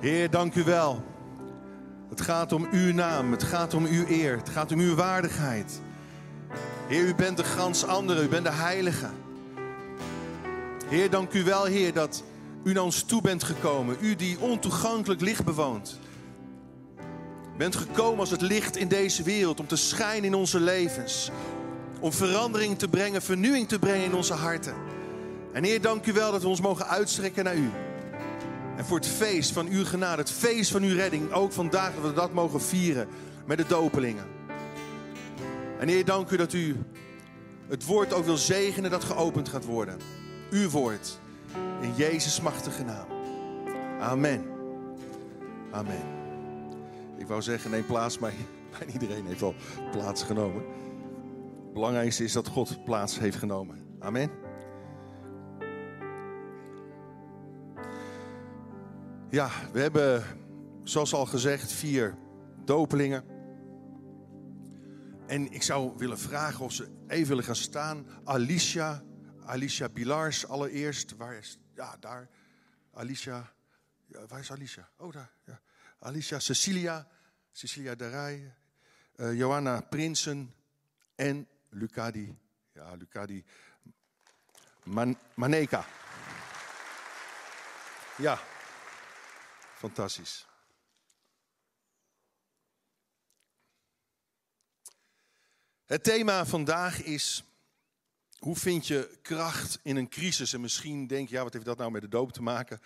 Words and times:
Heer, 0.00 0.30
dank 0.30 0.54
u 0.54 0.64
wel. 0.64 1.04
Het 2.08 2.20
gaat 2.20 2.52
om 2.52 2.68
uw 2.70 2.92
naam, 2.92 3.32
het 3.32 3.42
gaat 3.42 3.74
om 3.74 3.84
uw 3.84 4.04
eer, 4.08 4.36
het 4.36 4.48
gaat 4.48 4.72
om 4.72 4.78
uw 4.78 4.94
waardigheid. 4.94 5.80
Heer, 6.88 7.04
u 7.04 7.14
bent 7.14 7.36
de 7.36 7.44
gans 7.44 7.86
andere, 7.86 8.22
u 8.22 8.28
bent 8.28 8.44
de 8.44 8.52
heilige. 8.52 9.08
Heer, 10.88 11.10
dank 11.10 11.32
u 11.32 11.44
wel, 11.44 11.64
Heer, 11.64 11.92
dat 11.92 12.22
u 12.64 12.72
naar 12.72 12.82
ons 12.82 13.02
toe 13.02 13.22
bent 13.22 13.42
gekomen. 13.42 13.96
U 14.00 14.16
die 14.16 14.40
ontoegankelijk 14.40 15.20
licht 15.20 15.44
bewoont. 15.44 15.98
Bent 17.56 17.76
gekomen 17.76 18.20
als 18.20 18.30
het 18.30 18.40
licht 18.40 18.76
in 18.76 18.88
deze 18.88 19.22
wereld 19.22 19.60
om 19.60 19.66
te 19.66 19.76
schijnen 19.76 20.24
in 20.24 20.34
onze 20.34 20.60
levens. 20.60 21.30
Om 22.00 22.12
verandering 22.12 22.78
te 22.78 22.88
brengen, 22.88 23.22
vernieuwing 23.22 23.68
te 23.68 23.78
brengen 23.78 24.04
in 24.04 24.14
onze 24.14 24.34
harten. 24.34 24.74
En 25.52 25.64
Heer, 25.64 25.80
dank 25.80 26.06
u 26.06 26.12
wel 26.12 26.32
dat 26.32 26.42
we 26.42 26.48
ons 26.48 26.60
mogen 26.60 26.86
uitstrekken 26.86 27.44
naar 27.44 27.56
u. 27.56 27.70
Voor 28.84 28.96
het 28.96 29.06
feest 29.06 29.52
van 29.52 29.66
uw 29.66 29.84
genade, 29.84 30.22
het 30.22 30.30
feest 30.30 30.70
van 30.70 30.82
uw 30.82 30.94
redding, 30.94 31.32
ook 31.32 31.52
vandaag 31.52 31.94
dat 31.94 32.04
we 32.04 32.12
dat 32.12 32.32
mogen 32.32 32.60
vieren 32.60 33.08
met 33.46 33.58
de 33.58 33.66
dopelingen. 33.66 34.24
En 35.78 35.88
Heer, 35.88 36.04
dank 36.04 36.30
u 36.30 36.36
dat 36.36 36.52
u 36.52 36.76
het 37.68 37.84
woord 37.84 38.12
ook 38.12 38.24
wil 38.24 38.36
zegenen 38.36 38.90
dat 38.90 39.04
geopend 39.04 39.48
gaat 39.48 39.64
worden. 39.64 39.98
Uw 40.50 40.70
woord. 40.70 41.18
In 41.80 41.94
Jezus' 41.94 42.40
machtige 42.40 42.84
naam. 42.84 43.06
Amen. 44.00 44.44
Amen. 45.70 46.02
Ik 47.18 47.26
wou 47.26 47.42
zeggen, 47.42 47.70
neem 47.70 47.86
plaats, 47.86 48.18
maar 48.18 48.32
iedereen 48.92 49.26
heeft 49.26 49.42
al 49.42 49.54
plaats 49.90 50.22
genomen. 50.22 50.62
Het 51.64 51.72
belangrijkste 51.72 52.24
is 52.24 52.32
dat 52.32 52.48
God 52.48 52.84
plaats 52.84 53.18
heeft 53.18 53.36
genomen. 53.36 53.96
Amen. 53.98 54.41
Ja, 59.32 59.50
we 59.72 59.80
hebben, 59.80 60.24
zoals 60.84 61.14
al 61.14 61.26
gezegd, 61.26 61.72
vier 61.72 62.18
dopelingen. 62.64 63.24
En 65.26 65.52
ik 65.52 65.62
zou 65.62 65.92
willen 65.96 66.18
vragen 66.18 66.64
of 66.64 66.72
ze 66.72 67.04
even 67.08 67.28
willen 67.28 67.44
gaan 67.44 67.56
staan. 67.56 68.06
Alicia, 68.24 69.02
Alicia 69.44 69.88
Bilars 69.88 70.46
allereerst. 70.46 71.16
Waar 71.16 71.34
is, 71.34 71.58
ja, 71.74 71.96
daar. 72.00 72.28
Alicia, 72.90 73.52
ja, 74.06 74.26
waar 74.26 74.40
is 74.40 74.50
Alicia? 74.50 74.88
Oh, 74.96 75.12
daar. 75.12 75.30
Ja. 75.44 75.60
Alicia, 75.98 76.38
Cecilia, 76.38 77.08
Cecilia 77.52 77.94
Darij, 77.94 78.54
uh, 79.16 79.38
Johanna 79.38 79.80
Prinsen 79.80 80.54
en 81.14 81.48
Lucadi, 81.68 82.38
ja, 82.72 82.94
Lucadi 82.94 83.44
Man 84.82 85.18
Maneka. 85.34 85.84
Ja, 88.16 88.38
fantastisch. 89.82 90.46
Het 95.84 96.04
thema 96.04 96.46
vandaag 96.46 97.02
is 97.02 97.44
hoe 98.38 98.56
vind 98.56 98.86
je 98.86 99.18
kracht 99.22 99.78
in 99.82 99.96
een 99.96 100.08
crisis? 100.08 100.52
En 100.52 100.60
misschien 100.60 101.06
denk 101.06 101.28
je, 101.28 101.34
ja, 101.34 101.42
wat 101.42 101.52
heeft 101.52 101.64
dat 101.64 101.78
nou 101.78 101.90
met 101.90 102.02
de 102.02 102.08
doop 102.08 102.32
te 102.32 102.42
maken? 102.42 102.80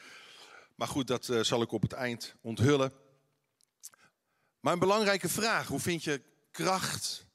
Maar 0.75 0.89
goed, 0.89 1.07
dat 1.07 1.29
uh, 1.29 1.43
zal 1.43 1.63
ik 1.63 1.73
op 1.73 1.83
het 1.83 1.93
eind 1.93 2.35
onthullen. 2.41 2.93
Maar 4.61 4.73
een 4.73 4.79
belangrijke 4.79 5.29
vraag, 5.29 5.67
hoe 5.67 5.81
vind 5.81 6.05
je 6.05 6.23
kracht 6.51 7.27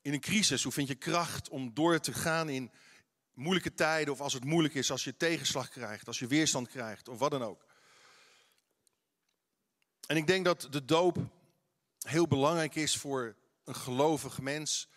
in 0.00 0.12
een 0.12 0.20
crisis? 0.20 0.62
Hoe 0.62 0.72
vind 0.72 0.88
je 0.88 0.94
kracht 0.94 1.48
om 1.48 1.74
door 1.74 2.00
te 2.00 2.12
gaan 2.12 2.48
in 2.48 2.70
moeilijke 3.32 3.74
tijden 3.74 4.12
of 4.12 4.20
als 4.20 4.32
het 4.32 4.44
moeilijk 4.44 4.74
is, 4.74 4.90
als 4.90 5.04
je 5.04 5.16
tegenslag 5.16 5.68
krijgt, 5.68 6.06
als 6.06 6.18
je 6.18 6.26
weerstand 6.26 6.68
krijgt 6.68 7.08
of 7.08 7.18
wat 7.18 7.30
dan 7.30 7.42
ook? 7.42 7.67
En 10.08 10.16
ik 10.16 10.26
denk 10.26 10.44
dat 10.44 10.66
de 10.70 10.84
doop 10.84 11.18
heel 11.98 12.26
belangrijk 12.26 12.74
is 12.74 12.96
voor 12.96 13.36
een 13.64 13.74
gelovig 13.74 14.40
mens, 14.40 14.88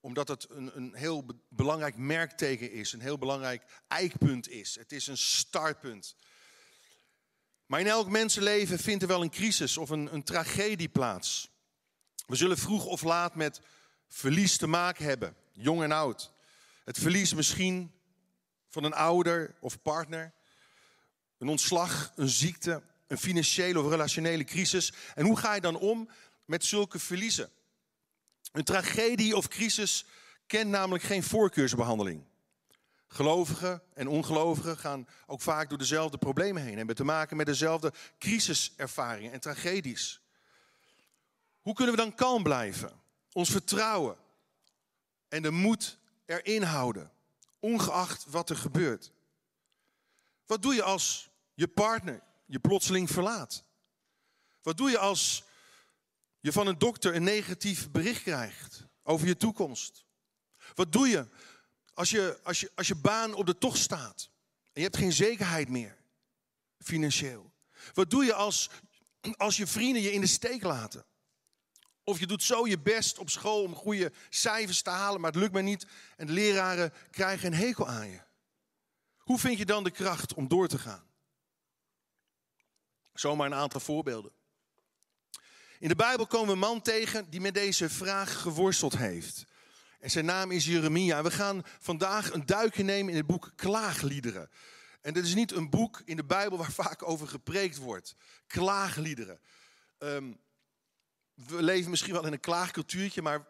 omdat 0.00 0.28
het 0.28 0.46
een, 0.50 0.76
een 0.76 0.94
heel 0.94 1.24
belangrijk 1.48 1.96
merkteken 1.96 2.72
is, 2.72 2.92
een 2.92 3.00
heel 3.00 3.18
belangrijk 3.18 3.64
eikpunt 3.86 4.48
is. 4.48 4.74
Het 4.74 4.92
is 4.92 5.06
een 5.06 5.18
startpunt. 5.18 6.16
Maar 7.66 7.80
in 7.80 7.86
elk 7.86 8.08
mensenleven 8.08 8.78
vindt 8.78 9.02
er 9.02 9.08
wel 9.08 9.22
een 9.22 9.30
crisis 9.30 9.76
of 9.76 9.90
een, 9.90 10.14
een 10.14 10.22
tragedie 10.22 10.88
plaats. 10.88 11.50
We 12.26 12.36
zullen 12.36 12.58
vroeg 12.58 12.84
of 12.84 13.02
laat 13.02 13.34
met 13.34 13.60
verlies 14.08 14.56
te 14.56 14.66
maken 14.66 15.04
hebben, 15.04 15.36
jong 15.52 15.82
en 15.82 15.92
oud. 15.92 16.32
Het 16.84 16.98
verlies 16.98 17.34
misschien 17.34 17.92
van 18.68 18.84
een 18.84 18.94
ouder 18.94 19.56
of 19.60 19.82
partner, 19.82 20.32
een 21.38 21.48
ontslag, 21.48 22.12
een 22.14 22.28
ziekte, 22.28 22.82
een 23.08 23.18
financiële 23.18 23.80
of 23.80 23.90
relationele 23.90 24.44
crisis. 24.44 24.92
En 25.14 25.24
hoe 25.24 25.38
ga 25.38 25.54
je 25.54 25.60
dan 25.60 25.78
om 25.78 26.08
met 26.44 26.64
zulke 26.64 26.98
verliezen? 26.98 27.50
Een 28.52 28.64
tragedie 28.64 29.36
of 29.36 29.48
crisis 29.48 30.04
kent 30.46 30.70
namelijk 30.70 31.04
geen 31.04 31.22
voorkeursbehandeling. 31.22 32.24
Gelovigen 33.06 33.82
en 33.94 34.08
ongelovigen 34.08 34.78
gaan 34.78 35.08
ook 35.26 35.40
vaak 35.40 35.68
door 35.68 35.78
dezelfde 35.78 36.18
problemen 36.18 36.62
heen. 36.62 36.70
En 36.70 36.76
hebben 36.76 36.96
te 36.96 37.04
maken 37.04 37.36
met 37.36 37.46
dezelfde 37.46 37.92
crisiservaringen 38.18 39.32
en 39.32 39.40
tragedies. 39.40 40.20
Hoe 41.60 41.74
kunnen 41.74 41.94
we 41.94 42.00
dan 42.00 42.14
kalm 42.14 42.42
blijven? 42.42 42.92
Ons 43.32 43.50
vertrouwen 43.50 44.16
en 45.28 45.42
de 45.42 45.50
moed 45.50 45.98
erin 46.26 46.62
houden, 46.62 47.10
ongeacht 47.60 48.24
wat 48.28 48.50
er 48.50 48.56
gebeurt. 48.56 49.12
Wat 50.46 50.62
doe 50.62 50.74
je 50.74 50.82
als 50.82 51.30
je 51.54 51.68
partner 51.68 52.22
je 52.48 52.58
plotseling 52.58 53.10
verlaat? 53.10 53.64
Wat 54.62 54.76
doe 54.76 54.90
je 54.90 54.98
als 54.98 55.44
je 56.40 56.52
van 56.52 56.66
een 56.66 56.78
dokter 56.78 57.14
een 57.14 57.22
negatief 57.22 57.90
bericht 57.90 58.22
krijgt 58.22 58.84
over 59.02 59.26
je 59.26 59.36
toekomst? 59.36 60.04
Wat 60.74 60.92
doe 60.92 61.08
je 61.08 61.26
als 61.94 62.10
je, 62.10 62.40
als 62.42 62.60
je, 62.60 62.70
als 62.74 62.88
je 62.88 62.94
baan 62.94 63.34
op 63.34 63.46
de 63.46 63.58
tocht 63.58 63.78
staat 63.78 64.30
en 64.64 64.72
je 64.72 64.82
hebt 64.82 64.96
geen 64.96 65.12
zekerheid 65.12 65.68
meer 65.68 65.96
financieel? 66.78 67.52
Wat 67.94 68.10
doe 68.10 68.24
je 68.24 68.34
als, 68.34 68.70
als 69.36 69.56
je 69.56 69.66
vrienden 69.66 70.02
je 70.02 70.12
in 70.12 70.20
de 70.20 70.26
steek 70.26 70.62
laten? 70.62 71.04
Of 72.04 72.18
je 72.18 72.26
doet 72.26 72.42
zo 72.42 72.66
je 72.66 72.78
best 72.78 73.18
op 73.18 73.30
school 73.30 73.62
om 73.62 73.74
goede 73.74 74.12
cijfers 74.28 74.82
te 74.82 74.90
halen, 74.90 75.20
maar 75.20 75.30
het 75.30 75.40
lukt 75.40 75.52
maar 75.52 75.62
niet 75.62 75.86
en 76.16 76.26
de 76.26 76.32
leraren 76.32 76.92
krijgen 77.10 77.46
een 77.46 77.58
hekel 77.58 77.88
aan 77.88 78.08
je. 78.08 78.20
Hoe 79.16 79.38
vind 79.38 79.58
je 79.58 79.66
dan 79.66 79.84
de 79.84 79.90
kracht 79.90 80.34
om 80.34 80.48
door 80.48 80.68
te 80.68 80.78
gaan? 80.78 81.07
Zomaar 83.18 83.46
een 83.46 83.54
aantal 83.54 83.80
voorbeelden. 83.80 84.32
In 85.78 85.88
de 85.88 85.96
Bijbel 85.96 86.26
komen 86.26 86.46
we 86.46 86.52
een 86.52 86.58
man 86.58 86.82
tegen 86.82 87.30
die 87.30 87.40
met 87.40 87.54
deze 87.54 87.88
vraag 87.88 88.40
geworsteld 88.40 88.96
heeft. 88.96 89.44
En 90.00 90.10
zijn 90.10 90.24
naam 90.24 90.50
is 90.50 90.64
Jeremia. 90.64 91.22
We 91.22 91.30
gaan 91.30 91.62
vandaag 91.80 92.32
een 92.32 92.46
duikje 92.46 92.82
nemen 92.82 93.10
in 93.10 93.16
het 93.16 93.26
boek 93.26 93.52
Klaagliederen. 93.56 94.50
En 95.00 95.12
dit 95.12 95.24
is 95.24 95.34
niet 95.34 95.52
een 95.52 95.70
boek 95.70 96.02
in 96.04 96.16
de 96.16 96.24
Bijbel 96.24 96.58
waar 96.58 96.72
vaak 96.84 97.08
over 97.08 97.28
gepreekt 97.28 97.76
wordt. 97.76 98.14
Klaagliederen. 98.46 99.40
Um, 99.98 100.40
we 101.34 101.62
leven 101.62 101.90
misschien 101.90 102.12
wel 102.12 102.26
in 102.26 102.32
een 102.32 102.40
klaagcultuurtje, 102.40 103.22
maar 103.22 103.46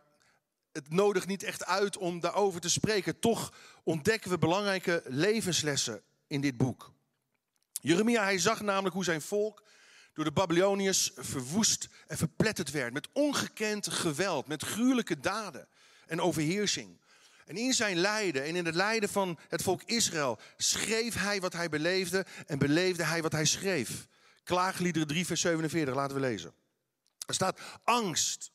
het 0.72 0.90
nodigt 0.90 1.26
niet 1.26 1.42
echt 1.42 1.64
uit 1.64 1.96
om 1.96 2.20
daarover 2.20 2.60
te 2.60 2.70
spreken. 2.70 3.18
Toch 3.18 3.52
ontdekken 3.82 4.30
we 4.30 4.38
belangrijke 4.38 5.02
levenslessen 5.06 6.02
in 6.26 6.40
dit 6.40 6.56
boek. 6.56 6.96
Jeremia, 7.80 8.22
hij 8.22 8.38
zag 8.38 8.60
namelijk 8.60 8.94
hoe 8.94 9.04
zijn 9.04 9.22
volk 9.22 9.62
door 10.12 10.24
de 10.24 10.32
Babyloniërs 10.32 11.10
verwoest 11.16 11.88
en 12.06 12.16
verpletterd 12.16 12.70
werd. 12.70 12.92
Met 12.92 13.08
ongekend 13.12 13.88
geweld, 13.88 14.46
met 14.46 14.62
gruwelijke 14.62 15.20
daden 15.20 15.68
en 16.06 16.20
overheersing. 16.20 17.00
En 17.46 17.56
in 17.56 17.72
zijn 17.72 17.96
lijden 17.96 18.44
en 18.44 18.56
in 18.56 18.66
het 18.66 18.74
lijden 18.74 19.08
van 19.08 19.38
het 19.48 19.62
volk 19.62 19.82
Israël 19.82 20.38
schreef 20.56 21.14
hij 21.14 21.40
wat 21.40 21.52
hij 21.52 21.68
beleefde 21.68 22.26
en 22.46 22.58
beleefde 22.58 23.04
hij 23.04 23.22
wat 23.22 23.32
hij 23.32 23.44
schreef. 23.44 24.06
Klaagliederen 24.44 25.08
3, 25.08 25.26
vers 25.26 25.40
47, 25.40 25.94
laten 25.94 26.14
we 26.14 26.20
lezen. 26.20 26.54
Er 27.26 27.34
staat 27.34 27.60
angst 27.84 28.50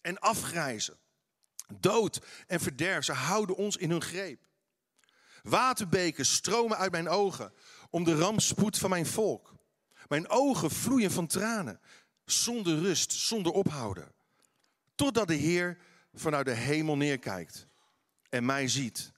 en 0.00 0.18
afgrijzen, 0.18 0.96
dood 1.80 2.20
en 2.46 2.60
verderf. 2.60 3.04
Ze 3.04 3.12
houden 3.12 3.56
ons 3.56 3.76
in 3.76 3.90
hun 3.90 4.02
greep. 4.02 4.40
Waterbeken 5.42 6.26
stromen 6.26 6.76
uit 6.76 6.90
mijn 6.90 7.08
ogen 7.08 7.52
om 7.90 8.04
de 8.04 8.18
rampspoed 8.18 8.78
van 8.78 8.90
mijn 8.90 9.06
volk. 9.06 9.54
Mijn 10.08 10.28
ogen 10.28 10.70
vloeien 10.70 11.10
van 11.10 11.26
tranen, 11.26 11.80
zonder 12.24 12.78
rust, 12.78 13.12
zonder 13.12 13.52
ophouden. 13.52 14.12
Totdat 14.94 15.28
de 15.28 15.34
Heer 15.34 15.78
vanuit 16.14 16.46
de 16.46 16.54
hemel 16.54 16.96
neerkijkt 16.96 17.66
en 18.28 18.44
mij 18.44 18.68
ziet. 18.68 19.12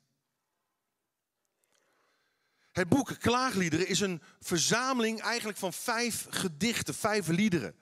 Het 2.73 2.89
boek 2.89 3.17
Klaagliederen 3.19 3.89
is 3.89 4.01
een 4.01 4.23
verzameling 4.41 5.21
eigenlijk 5.21 5.59
van 5.59 5.73
vijf 5.73 6.27
gedichten, 6.31 6.95
vijf 6.95 7.27
liederen. 7.27 7.75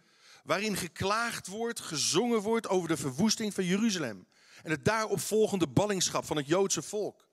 Waarin 0.45 0.77
geklaagd 0.77 1.47
wordt, 1.47 1.81
gezongen 1.81 2.41
wordt 2.41 2.69
over 2.69 2.89
de 2.89 2.97
verwoesting 2.97 3.55
van 3.55 3.65
Jeruzalem. 3.65 4.27
En 4.63 4.71
het 4.71 4.85
daarop 4.85 5.21
volgende 5.21 5.67
ballingschap 5.67 6.25
van 6.25 6.37
het 6.37 6.47
Joodse 6.47 6.83
volk. 6.83 7.28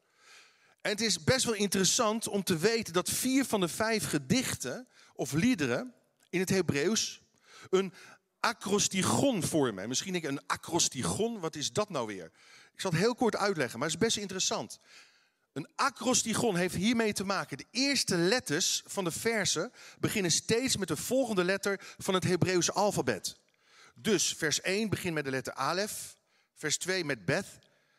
En 0.85 0.91
het 0.91 1.01
is 1.01 1.23
best 1.23 1.45
wel 1.45 1.53
interessant 1.53 2.27
om 2.27 2.43
te 2.43 2.57
weten 2.57 2.93
dat 2.93 3.09
vier 3.09 3.45
van 3.45 3.59
de 3.59 3.67
vijf 3.67 4.09
gedichten 4.09 4.87
of 5.13 5.31
liederen 5.31 5.93
in 6.29 6.39
het 6.39 6.49
Hebreeuws 6.49 7.21
een 7.69 7.93
acrostigon 8.39 9.43
vormen. 9.43 9.87
Misschien 9.87 10.11
denk 10.11 10.23
je, 10.23 10.29
een 10.29 10.47
acrostigon, 10.47 11.39
wat 11.39 11.55
is 11.55 11.71
dat 11.71 11.89
nou 11.89 12.07
weer? 12.07 12.31
Ik 12.73 12.81
zal 12.81 12.91
het 12.91 12.99
heel 12.99 13.15
kort 13.15 13.35
uitleggen, 13.35 13.79
maar 13.79 13.87
het 13.87 13.97
is 13.97 14.05
best 14.05 14.17
interessant. 14.17 14.79
Een 15.53 15.67
acrostigon 15.75 16.55
heeft 16.55 16.75
hiermee 16.75 17.13
te 17.13 17.23
maken. 17.23 17.57
De 17.57 17.67
eerste 17.71 18.17
letters 18.17 18.83
van 18.85 19.03
de 19.03 19.11
versen 19.11 19.71
beginnen 19.99 20.31
steeds 20.31 20.77
met 20.77 20.87
de 20.87 20.97
volgende 20.97 21.43
letter 21.43 21.79
van 21.97 22.13
het 22.13 22.23
Hebreeuwse 22.23 22.71
alfabet. 22.71 23.37
Dus 23.95 24.33
vers 24.37 24.61
1 24.61 24.89
begint 24.89 25.13
met 25.13 25.23
de 25.23 25.31
letter 25.31 25.53
Alef, 25.53 26.17
vers 26.55 26.77
2 26.77 27.05
met 27.05 27.25
Beth, 27.25 27.47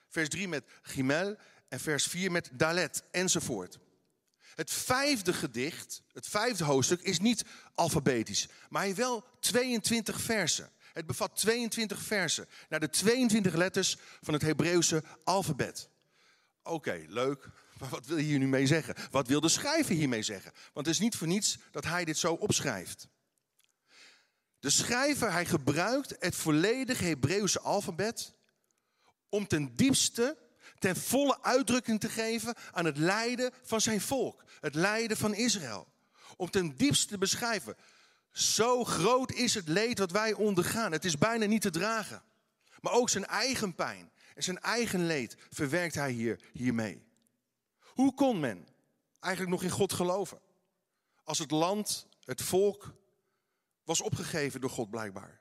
vers 0.08 0.28
3 0.28 0.48
met 0.48 0.64
Gimel 0.82 1.36
en 1.76 1.82
vers 1.82 2.06
4 2.06 2.30
met 2.30 2.50
Dalet 2.52 3.02
enzovoort. 3.10 3.78
Het 4.54 4.70
vijfde 4.70 5.32
gedicht, 5.32 6.02
het 6.12 6.26
vijfde 6.28 6.64
hoofdstuk, 6.64 7.00
is 7.00 7.18
niet 7.18 7.44
alfabetisch, 7.74 8.48
maar 8.68 8.82
hij 8.82 8.94
wel 8.94 9.24
22 9.40 10.20
versen. 10.20 10.70
Het 10.92 11.06
bevat 11.06 11.36
22 11.36 12.02
versen 12.02 12.48
naar 12.68 12.80
de 12.80 12.90
22 12.90 13.54
letters 13.54 13.96
van 14.20 14.34
het 14.34 14.42
Hebreeuwse 14.42 15.02
alfabet. 15.24 15.88
Oké, 16.62 17.04
leuk. 17.08 17.48
Maar 17.78 17.88
wat 17.88 18.06
wil 18.06 18.16
je 18.16 18.24
hier 18.24 18.38
nu 18.38 18.46
mee 18.46 18.66
zeggen? 18.66 18.94
Wat 19.10 19.26
wil 19.26 19.40
de 19.40 19.48
schrijver 19.48 19.94
hiermee 19.94 20.22
zeggen? 20.22 20.52
Want 20.72 20.86
het 20.86 20.94
is 20.94 21.00
niet 21.00 21.16
voor 21.16 21.26
niets 21.26 21.58
dat 21.70 21.84
hij 21.84 22.04
dit 22.04 22.18
zo 22.18 22.32
opschrijft. 22.32 23.08
De 24.58 24.70
schrijver, 24.70 25.32
hij 25.32 25.46
gebruikt 25.46 26.14
het 26.18 26.34
volledige 26.34 27.04
Hebreeuwse 27.04 27.60
alfabet 27.60 28.34
om 29.28 29.46
ten 29.46 29.74
diepste, 29.74 30.45
ten 30.78 30.96
volle 30.96 31.42
uitdrukking 31.42 32.00
te 32.00 32.08
geven 32.08 32.54
aan 32.72 32.84
het 32.84 32.96
lijden 32.96 33.52
van 33.62 33.80
zijn 33.80 34.00
volk. 34.00 34.44
Het 34.60 34.74
lijden 34.74 35.16
van 35.16 35.34
Israël. 35.34 35.88
Om 36.36 36.50
ten 36.50 36.76
diepste 36.76 37.06
te 37.06 37.18
beschrijven, 37.18 37.76
zo 38.32 38.84
groot 38.84 39.32
is 39.32 39.54
het 39.54 39.68
leed 39.68 39.96
dat 39.96 40.10
wij 40.10 40.32
ondergaan. 40.32 40.92
Het 40.92 41.04
is 41.04 41.18
bijna 41.18 41.46
niet 41.46 41.62
te 41.62 41.70
dragen. 41.70 42.22
Maar 42.80 42.92
ook 42.92 43.08
zijn 43.08 43.26
eigen 43.26 43.74
pijn 43.74 44.10
en 44.34 44.42
zijn 44.42 44.60
eigen 44.60 45.06
leed 45.06 45.36
verwerkt 45.50 45.94
hij 45.94 46.10
hier, 46.10 46.40
hiermee. 46.52 47.04
Hoe 47.80 48.14
kon 48.14 48.40
men 48.40 48.68
eigenlijk 49.20 49.54
nog 49.54 49.62
in 49.62 49.76
God 49.76 49.92
geloven? 49.92 50.40
Als 51.22 51.38
het 51.38 51.50
land, 51.50 52.06
het 52.24 52.42
volk, 52.42 52.94
was 53.84 54.00
opgegeven 54.00 54.60
door 54.60 54.70
God 54.70 54.90
blijkbaar. 54.90 55.35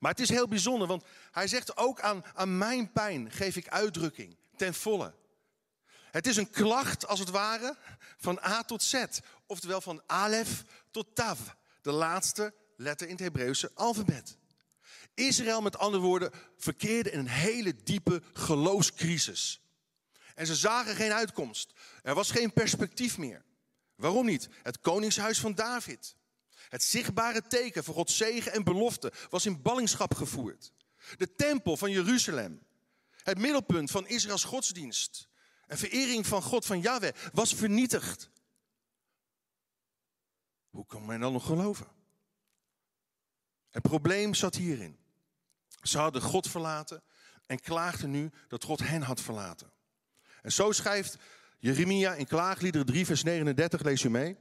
Maar 0.00 0.10
het 0.10 0.20
is 0.20 0.28
heel 0.28 0.48
bijzonder, 0.48 0.88
want 0.88 1.04
hij 1.30 1.48
zegt 1.48 1.76
ook 1.76 2.00
aan, 2.00 2.24
aan 2.34 2.58
mijn 2.58 2.92
pijn 2.92 3.30
geef 3.30 3.56
ik 3.56 3.68
uitdrukking 3.68 4.36
ten 4.56 4.74
volle. 4.74 5.14
Het 6.10 6.26
is 6.26 6.36
een 6.36 6.50
klacht 6.50 7.06
als 7.06 7.18
het 7.18 7.30
ware 7.30 7.76
van 8.16 8.38
A 8.44 8.62
tot 8.62 8.82
Z, 8.82 9.04
oftewel 9.46 9.80
van 9.80 10.02
Alef 10.06 10.64
tot 10.90 11.14
Tav, 11.14 11.38
de 11.82 11.92
laatste 11.92 12.54
letter 12.76 13.06
in 13.06 13.12
het 13.12 13.22
Hebreeuwse 13.22 13.70
alfabet. 13.74 14.36
Israël, 15.14 15.62
met 15.62 15.78
andere 15.78 16.02
woorden, 16.02 16.30
verkeerde 16.56 17.10
in 17.10 17.18
een 17.18 17.28
hele 17.28 17.74
diepe 17.82 18.22
geloofscrisis. 18.32 19.60
En 20.34 20.46
ze 20.46 20.54
zagen 20.54 20.94
geen 20.94 21.12
uitkomst. 21.12 21.72
Er 22.02 22.14
was 22.14 22.30
geen 22.30 22.52
perspectief 22.52 23.18
meer. 23.18 23.44
Waarom 23.94 24.26
niet? 24.26 24.48
Het 24.62 24.80
koningshuis 24.80 25.40
van 25.40 25.54
David. 25.54 26.16
Het 26.70 26.82
zichtbare 26.82 27.42
teken 27.46 27.84
van 27.84 27.94
Gods 27.94 28.16
zegen 28.16 28.52
en 28.52 28.64
belofte 28.64 29.12
was 29.30 29.46
in 29.46 29.62
ballingschap 29.62 30.14
gevoerd. 30.14 30.72
De 31.16 31.34
tempel 31.34 31.76
van 31.76 31.90
Jeruzalem, 31.90 32.62
het 33.22 33.38
middelpunt 33.38 33.90
van 33.90 34.08
Israëls 34.08 34.44
godsdienst 34.44 35.28
en 35.66 35.78
verering 35.78 36.26
van 36.26 36.42
God, 36.42 36.66
van 36.66 36.80
Yahweh, 36.80 37.14
was 37.32 37.54
vernietigd. 37.54 38.30
Hoe 40.68 40.86
kan 40.86 41.06
men 41.06 41.20
dan 41.20 41.32
nog 41.32 41.46
geloven? 41.46 41.86
Het 43.70 43.82
probleem 43.82 44.34
zat 44.34 44.54
hierin. 44.54 44.98
Ze 45.82 45.98
hadden 45.98 46.22
God 46.22 46.48
verlaten 46.48 47.02
en 47.46 47.60
klaagden 47.60 48.10
nu 48.10 48.30
dat 48.48 48.64
God 48.64 48.80
hen 48.80 49.02
had 49.02 49.20
verlaten. 49.20 49.72
En 50.42 50.52
zo 50.52 50.72
schrijft 50.72 51.16
Jeremia 51.58 52.14
in 52.14 52.26
Klaagliederen 52.26 52.86
3, 52.86 53.06
vers 53.06 53.22
39, 53.22 53.82
lees 53.82 54.02
u 54.02 54.10
mee. 54.10 54.36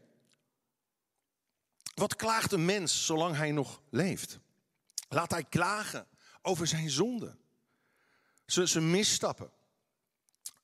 Wat 2.00 2.16
klaagt 2.16 2.52
een 2.52 2.66
mens 2.66 3.06
zolang 3.06 3.36
hij 3.36 3.52
nog 3.52 3.82
leeft? 3.90 4.40
Laat 5.10 5.32
hij 5.32 5.44
klagen 5.44 6.08
over 6.42 6.68
zijn 6.68 6.90
zonde, 6.90 7.36
zijn 8.46 8.92
misstappen. 8.92 9.52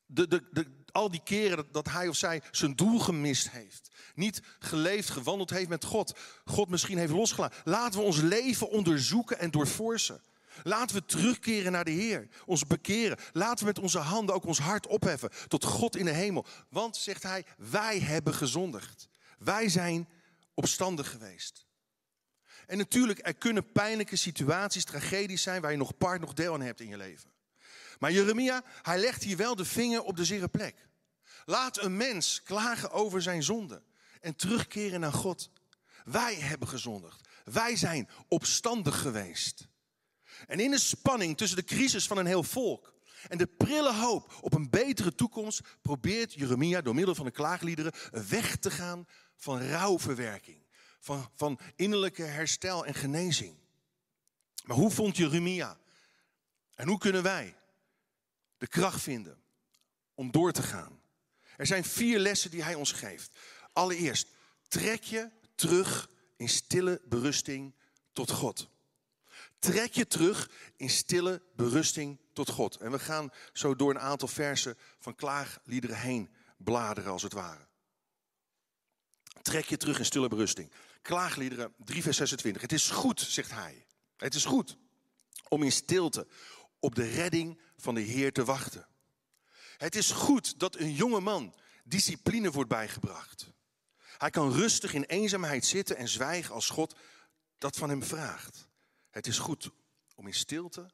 De, 0.05 0.27
de, 0.27 0.47
de, 0.51 0.67
al 0.91 1.11
die 1.11 1.21
keren 1.23 1.67
dat 1.71 1.89
hij 1.89 2.07
of 2.07 2.15
zij 2.15 2.41
zijn 2.51 2.75
doel 2.75 2.99
gemist 2.99 3.49
heeft. 3.49 3.89
Niet 4.13 4.41
geleefd, 4.59 5.09
gewandeld 5.09 5.49
heeft 5.49 5.69
met 5.69 5.83
God. 5.83 6.17
God 6.45 6.69
misschien 6.69 6.97
heeft 6.97 7.11
losgelaten. 7.11 7.61
Laten 7.63 7.99
we 7.99 8.05
ons 8.05 8.21
leven 8.21 8.69
onderzoeken 8.69 9.39
en 9.39 9.51
doorforsen. 9.51 10.21
Laten 10.63 10.95
we 10.95 11.05
terugkeren 11.05 11.71
naar 11.71 11.85
de 11.85 11.91
Heer, 11.91 12.27
ons 12.45 12.67
bekeren. 12.67 13.17
Laten 13.31 13.59
we 13.59 13.65
met 13.65 13.79
onze 13.79 13.99
handen 13.99 14.35
ook 14.35 14.45
ons 14.45 14.59
hart 14.59 14.87
opheffen 14.87 15.31
tot 15.47 15.63
God 15.63 15.95
in 15.95 16.05
de 16.05 16.11
hemel. 16.11 16.45
Want, 16.69 16.97
zegt 16.97 17.23
hij, 17.23 17.45
wij 17.57 17.99
hebben 17.99 18.33
gezondigd. 18.33 19.07
Wij 19.37 19.69
zijn 19.69 20.07
opstandig 20.55 21.09
geweest. 21.09 21.65
En 22.67 22.77
natuurlijk, 22.77 23.27
er 23.27 23.33
kunnen 23.33 23.71
pijnlijke 23.71 24.15
situaties, 24.15 24.83
tragedies 24.83 25.41
zijn 25.41 25.61
waar 25.61 25.71
je 25.71 25.77
nog 25.77 25.97
part, 25.97 26.21
nog 26.21 26.33
deel 26.33 26.53
aan 26.53 26.61
hebt 26.61 26.79
in 26.79 26.87
je 26.87 26.97
leven. 26.97 27.33
Maar 27.99 28.11
Jeremia, 28.11 28.63
hij 28.81 28.99
legt 28.99 29.23
hier 29.23 29.37
wel 29.37 29.55
de 29.55 29.65
vinger 29.65 30.03
op 30.03 30.17
de 30.17 30.25
zere 30.25 30.47
plek. 30.47 30.87
Laat 31.45 31.81
een 31.81 31.97
mens 31.97 32.41
klagen 32.43 32.91
over 32.91 33.21
zijn 33.21 33.43
zonde 33.43 33.83
en 34.21 34.35
terugkeren 34.35 34.99
naar 34.99 35.13
God. 35.13 35.49
Wij 36.05 36.35
hebben 36.35 36.67
gezondigd. 36.67 37.27
Wij 37.43 37.75
zijn 37.75 38.09
opstandig 38.27 39.01
geweest. 39.01 39.67
En 40.47 40.59
in 40.59 40.71
de 40.71 40.79
spanning 40.79 41.37
tussen 41.37 41.57
de 41.57 41.63
crisis 41.63 42.07
van 42.07 42.17
een 42.17 42.25
heel 42.25 42.43
volk 42.43 42.93
en 43.27 43.37
de 43.37 43.47
prille 43.47 43.93
hoop 43.93 44.37
op 44.41 44.53
een 44.53 44.69
betere 44.69 45.15
toekomst 45.15 45.61
probeert 45.81 46.33
Jeremia 46.33 46.81
door 46.81 46.95
middel 46.95 47.15
van 47.15 47.25
de 47.25 47.31
klaagliederen 47.31 47.93
weg 48.27 48.55
te 48.55 48.71
gaan 48.71 49.07
van 49.35 49.67
rouwverwerking, 49.67 50.65
van, 50.99 51.29
van 51.35 51.59
innerlijke 51.75 52.23
herstel 52.23 52.85
en 52.85 52.93
genezing. 52.93 53.57
Maar 54.65 54.77
hoe 54.77 54.91
vond 54.91 55.17
Jeremia 55.17 55.77
en 56.75 56.87
hoe 56.87 56.97
kunnen 56.97 57.23
wij 57.23 57.55
de 58.57 58.67
kracht 58.67 59.01
vinden 59.01 59.41
om 60.13 60.31
door 60.31 60.51
te 60.51 60.63
gaan? 60.63 61.01
Er 61.57 61.65
zijn 61.65 61.83
vier 61.83 62.19
lessen 62.19 62.51
die 62.51 62.63
hij 62.63 62.75
ons 62.75 62.91
geeft. 62.91 63.37
Allereerst, 63.73 64.27
trek 64.67 65.03
je 65.03 65.29
terug 65.55 66.09
in 66.35 66.49
stille 66.49 67.01
berusting 67.05 67.73
tot 68.13 68.31
God. 68.31 68.69
Trek 69.59 69.93
je 69.93 70.07
terug 70.07 70.49
in 70.75 70.89
stille 70.89 71.41
berusting 71.55 72.19
tot 72.33 72.49
God. 72.49 72.75
En 72.75 72.91
we 72.91 72.99
gaan 72.99 73.31
zo 73.53 73.75
door 73.75 73.89
een 73.89 73.99
aantal 73.99 74.27
versen 74.27 74.77
van 74.99 75.15
klaagliederen 75.15 75.99
heen 75.99 76.29
bladeren 76.57 77.11
als 77.11 77.23
het 77.23 77.33
ware. 77.33 77.67
Trek 79.41 79.65
je 79.65 79.77
terug 79.77 79.99
in 79.99 80.05
stille 80.05 80.27
berusting. 80.27 80.71
Klaagliederen 81.01 81.73
3 81.77 82.01
vers 82.01 82.17
26. 82.17 82.61
Het 82.61 82.71
is 82.71 82.89
goed, 82.89 83.19
zegt 83.19 83.51
hij. 83.51 83.85
Het 84.17 84.35
is 84.35 84.45
goed 84.45 84.77
om 85.47 85.63
in 85.63 85.71
stilte 85.71 86.27
op 86.79 86.95
de 86.95 87.09
redding 87.09 87.59
van 87.77 87.95
de 87.95 88.01
Heer 88.01 88.31
te 88.31 88.45
wachten. 88.45 88.87
Het 89.77 89.95
is 89.95 90.11
goed 90.11 90.59
dat 90.59 90.75
een 90.75 90.93
jonge 90.93 91.19
man 91.19 91.55
discipline 91.83 92.51
wordt 92.51 92.69
bijgebracht. 92.69 93.53
Hij 94.17 94.29
kan 94.29 94.51
rustig 94.51 94.93
in 94.93 95.03
eenzaamheid 95.03 95.65
zitten 95.65 95.97
en 95.97 96.07
zwijgen 96.07 96.53
als 96.53 96.69
God 96.69 96.95
dat 97.57 97.75
van 97.75 97.89
hem 97.89 98.03
vraagt. 98.03 98.67
Het 99.09 99.27
is 99.27 99.39
goed 99.39 99.71
om 100.15 100.27
in 100.27 100.33
stilte 100.33 100.89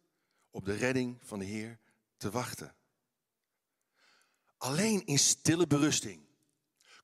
op 0.50 0.66
de 0.66 0.74
redding 0.74 1.20
van 1.24 1.40
de 1.40 1.46
Heer 1.46 1.80
te 2.18 2.30
wachten. 2.30 2.76
Alleen 4.58 5.06
in 5.06 5.20
stille 5.20 5.68
berusting 5.68 6.26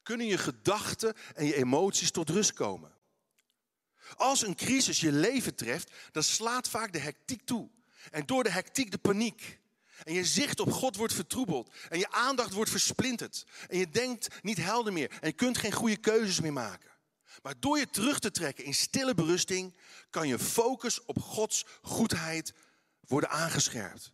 kunnen 0.07 0.27
je 0.27 0.37
gedachten 0.37 1.13
en 1.35 1.45
je 1.45 1.55
emoties 1.55 2.11
tot 2.11 2.29
rust 2.29 2.53
komen. 2.53 2.91
Als 4.15 4.41
een 4.41 4.55
crisis 4.55 4.99
je 4.99 5.11
leven 5.11 5.55
treft, 5.55 5.91
dan 6.11 6.23
slaat 6.23 6.69
vaak 6.69 6.93
de 6.93 6.99
hectiek 6.99 7.41
toe. 7.45 7.69
En 8.11 8.25
door 8.25 8.43
de 8.43 8.49
hectiek 8.49 8.91
de 8.91 8.97
paniek. 8.97 9.59
En 10.03 10.13
je 10.13 10.25
zicht 10.25 10.59
op 10.59 10.71
God 10.71 10.95
wordt 10.95 11.13
vertroebeld. 11.13 11.73
En 11.89 11.99
je 11.99 12.11
aandacht 12.11 12.53
wordt 12.53 12.69
versplinterd. 12.69 13.45
En 13.67 13.77
je 13.77 13.89
denkt 13.89 14.43
niet 14.43 14.57
helder 14.57 14.93
meer. 14.93 15.11
En 15.11 15.27
je 15.27 15.33
kunt 15.33 15.57
geen 15.57 15.71
goede 15.71 15.97
keuzes 15.97 16.39
meer 16.41 16.53
maken. 16.53 16.89
Maar 17.41 17.59
door 17.59 17.77
je 17.77 17.89
terug 17.89 18.19
te 18.19 18.31
trekken 18.31 18.63
in 18.63 18.73
stille 18.73 19.13
berusting, 19.13 19.77
kan 20.09 20.27
je 20.27 20.39
focus 20.39 21.05
op 21.05 21.19
Gods 21.19 21.65
goedheid 21.81 22.53
worden 23.07 23.29
aangescherpt. 23.29 24.11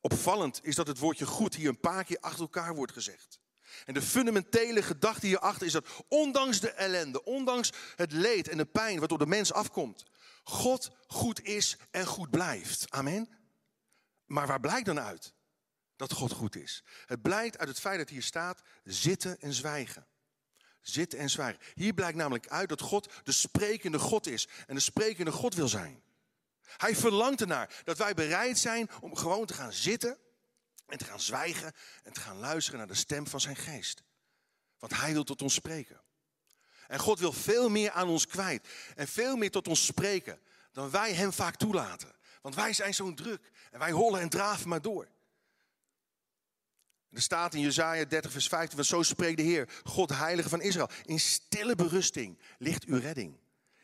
Opvallend 0.00 0.60
is 0.62 0.74
dat 0.74 0.86
het 0.86 0.98
woordje 0.98 1.26
goed 1.26 1.54
hier 1.54 1.68
een 1.68 1.80
paar 1.80 2.04
keer 2.04 2.18
achter 2.20 2.40
elkaar 2.40 2.74
wordt 2.74 2.92
gezegd. 2.92 3.38
En 3.84 3.94
de 3.94 4.02
fundamentele 4.02 4.82
gedachte 4.82 5.26
hierachter 5.26 5.66
is 5.66 5.72
dat 5.72 5.86
ondanks 6.08 6.60
de 6.60 6.70
ellende, 6.70 7.24
ondanks 7.24 7.72
het 7.96 8.12
leed 8.12 8.48
en 8.48 8.56
de 8.56 8.64
pijn 8.64 9.00
wat 9.00 9.08
door 9.08 9.18
de 9.18 9.26
mens 9.26 9.52
afkomt, 9.52 10.04
God 10.44 10.90
goed 11.06 11.42
is 11.44 11.76
en 11.90 12.06
goed 12.06 12.30
blijft. 12.30 12.86
Amen. 12.90 13.28
Maar 14.26 14.46
waar 14.46 14.60
blijkt 14.60 14.86
dan 14.86 15.00
uit? 15.00 15.34
dat 15.96 16.12
God 16.12 16.32
goed 16.32 16.56
is. 16.56 16.82
Het 17.06 17.22
blijkt 17.22 17.58
uit 17.58 17.68
het 17.68 17.80
feit 17.80 17.98
dat 17.98 18.08
hier 18.08 18.22
staat 18.22 18.62
zitten 18.84 19.40
en 19.40 19.52
zwijgen. 19.52 20.06
Zitten 20.80 21.18
en 21.18 21.30
zwijgen. 21.30 21.62
Hier 21.74 21.92
blijkt 21.92 22.16
namelijk 22.16 22.48
uit 22.48 22.68
dat 22.68 22.80
God 22.80 23.12
de 23.24 23.32
sprekende 23.32 23.98
God 23.98 24.26
is 24.26 24.48
en 24.66 24.74
de 24.74 24.80
sprekende 24.80 25.32
God 25.32 25.54
wil 25.54 25.68
zijn. 25.68 26.02
Hij 26.76 26.96
verlangt 26.96 27.40
ernaar 27.40 27.80
dat 27.84 27.98
wij 27.98 28.14
bereid 28.14 28.58
zijn 28.58 28.90
om 29.00 29.16
gewoon 29.16 29.46
te 29.46 29.54
gaan 29.54 29.72
zitten 29.72 30.18
en 30.86 30.98
te 30.98 31.04
gaan 31.04 31.20
zwijgen 31.20 31.72
en 32.02 32.12
te 32.12 32.20
gaan 32.20 32.38
luisteren 32.38 32.78
naar 32.78 32.88
de 32.88 32.94
stem 32.94 33.26
van 33.26 33.40
zijn 33.40 33.56
geest. 33.56 34.02
Want 34.78 34.96
hij 34.96 35.12
wil 35.12 35.24
tot 35.24 35.42
ons 35.42 35.54
spreken. 35.54 36.00
En 36.86 36.98
God 36.98 37.18
wil 37.18 37.32
veel 37.32 37.68
meer 37.68 37.90
aan 37.90 38.08
ons 38.08 38.26
kwijt 38.26 38.68
en 38.94 39.08
veel 39.08 39.36
meer 39.36 39.50
tot 39.50 39.68
ons 39.68 39.86
spreken 39.86 40.40
dan 40.72 40.90
wij 40.90 41.14
hem 41.14 41.32
vaak 41.32 41.56
toelaten. 41.56 42.14
Want 42.40 42.54
wij 42.54 42.72
zijn 42.72 42.94
zo 42.94 43.14
druk 43.14 43.50
en 43.70 43.78
wij 43.78 43.90
hollen 43.90 44.20
en 44.20 44.28
draven 44.28 44.68
maar 44.68 44.82
door. 44.82 45.08
Er 47.10 47.22
staat 47.22 47.54
in 47.54 47.60
Jezaja 47.60 48.04
30 48.04 48.32
vers 48.32 48.48
15, 48.48 48.76
want 48.76 48.88
zo 48.88 49.02
spreekt 49.02 49.36
de 49.36 49.42
Heer, 49.42 49.80
God 49.84 50.10
heilige 50.10 50.48
van 50.48 50.60
Israël. 50.60 50.90
In 51.04 51.20
stille 51.20 51.74
berusting 51.74 52.38
ligt 52.58 52.84
uw 52.84 52.98
redding. 52.98 53.38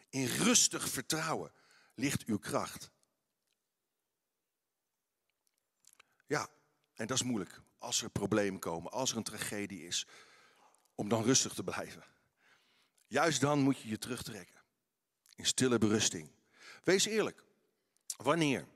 In 0.09 0.27
rustig 0.27 0.89
vertrouwen 0.89 1.53
ligt 1.95 2.25
uw 2.25 2.39
kracht. 2.39 2.91
Ja, 6.27 6.49
en 7.03 7.09
dat 7.09 7.17
is 7.17 7.23
moeilijk. 7.23 7.61
Als 7.79 8.03
er 8.03 8.11
problemen 8.11 8.61
komen, 8.61 8.93
als 8.93 9.11
er 9.11 9.17
een 9.17 9.23
tragedie 9.23 9.87
is, 9.87 10.07
om 10.95 11.09
dan 11.09 11.23
rustig 11.23 11.55
te 11.55 11.65
blijven. 11.65 12.05
Juist 13.07 13.41
dan 13.41 13.59
moet 13.59 13.81
je 13.81 13.89
je 13.89 13.99
terugtrekken. 13.99 14.63
In 15.35 15.47
stille 15.47 15.79
berusting. 15.79 16.31
Wees 16.85 17.05
eerlijk. 17.05 17.43
Wanneer 18.17 18.67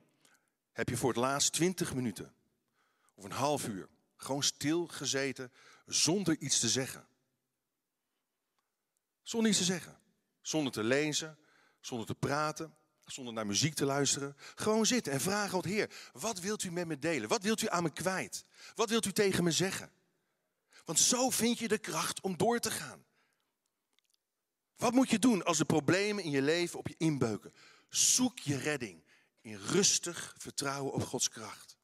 heb 0.73 0.89
je 0.89 0.97
voor 0.97 1.09
het 1.09 1.19
laatst 1.19 1.53
20 1.53 1.95
minuten 1.95 2.35
of 3.15 3.25
een 3.25 3.31
half 3.31 3.69
uur 3.69 3.89
gewoon 4.17 4.43
stil 4.43 4.87
gezeten 4.87 5.53
zonder 5.87 6.39
iets 6.39 6.61
te 6.61 6.69
zeggen? 6.69 7.09
Zonder 9.23 9.51
iets 9.51 9.59
te 9.59 9.65
zeggen. 9.65 9.99
Zonder 10.41 10.73
te 10.73 10.85
lezen, 10.85 11.39
zonder 11.81 12.07
te 12.07 12.15
praten, 12.15 12.77
zonder 13.07 13.33
naar 13.33 13.47
muziek 13.47 13.75
te 13.75 13.85
luisteren. 13.85 14.37
Gewoon 14.55 14.87
zitten 14.87 15.13
en 15.13 15.21
vragen 15.21 15.59
aan 15.59 15.71
Heer, 15.71 15.91
wat 16.13 16.41
wilt 16.41 16.63
u 16.63 16.71
met 16.73 16.87
me 16.87 16.99
delen? 16.99 17.29
Wat 17.29 17.43
wilt 17.43 17.63
u 17.63 17.69
aan 17.69 17.83
me 17.83 17.93
kwijt? 17.93 18.45
Wat 18.75 18.91
wilt 18.91 19.07
u 19.07 19.13
tegen 19.13 19.45
me 19.45 19.51
zeggen? 19.51 19.91
Want 20.85 20.99
zo 20.99 21.31
vind 21.31 21.59
je 21.59 21.69
de 21.69 21.79
kracht 21.79 22.21
om 22.21 22.37
door 22.37 22.59
te 22.59 22.71
gaan. 22.71 23.05
Wat 24.77 24.93
moet 24.93 25.11
je 25.11 25.19
doen 25.19 25.45
als 25.45 25.59
de 25.59 25.65
problemen 25.65 26.25
in 26.25 26.31
je 26.31 26.43
leven 26.43 26.79
op 26.79 26.89
je 26.89 26.95
inbeuken? 26.99 27.53
Zoek 27.89 28.39
je 28.39 28.57
redding 28.57 29.05
in 29.41 29.57
rustig 29.57 30.35
vertrouwen 30.39 30.93
op 30.93 31.03
Gods 31.03 31.29
kracht. 31.29 31.77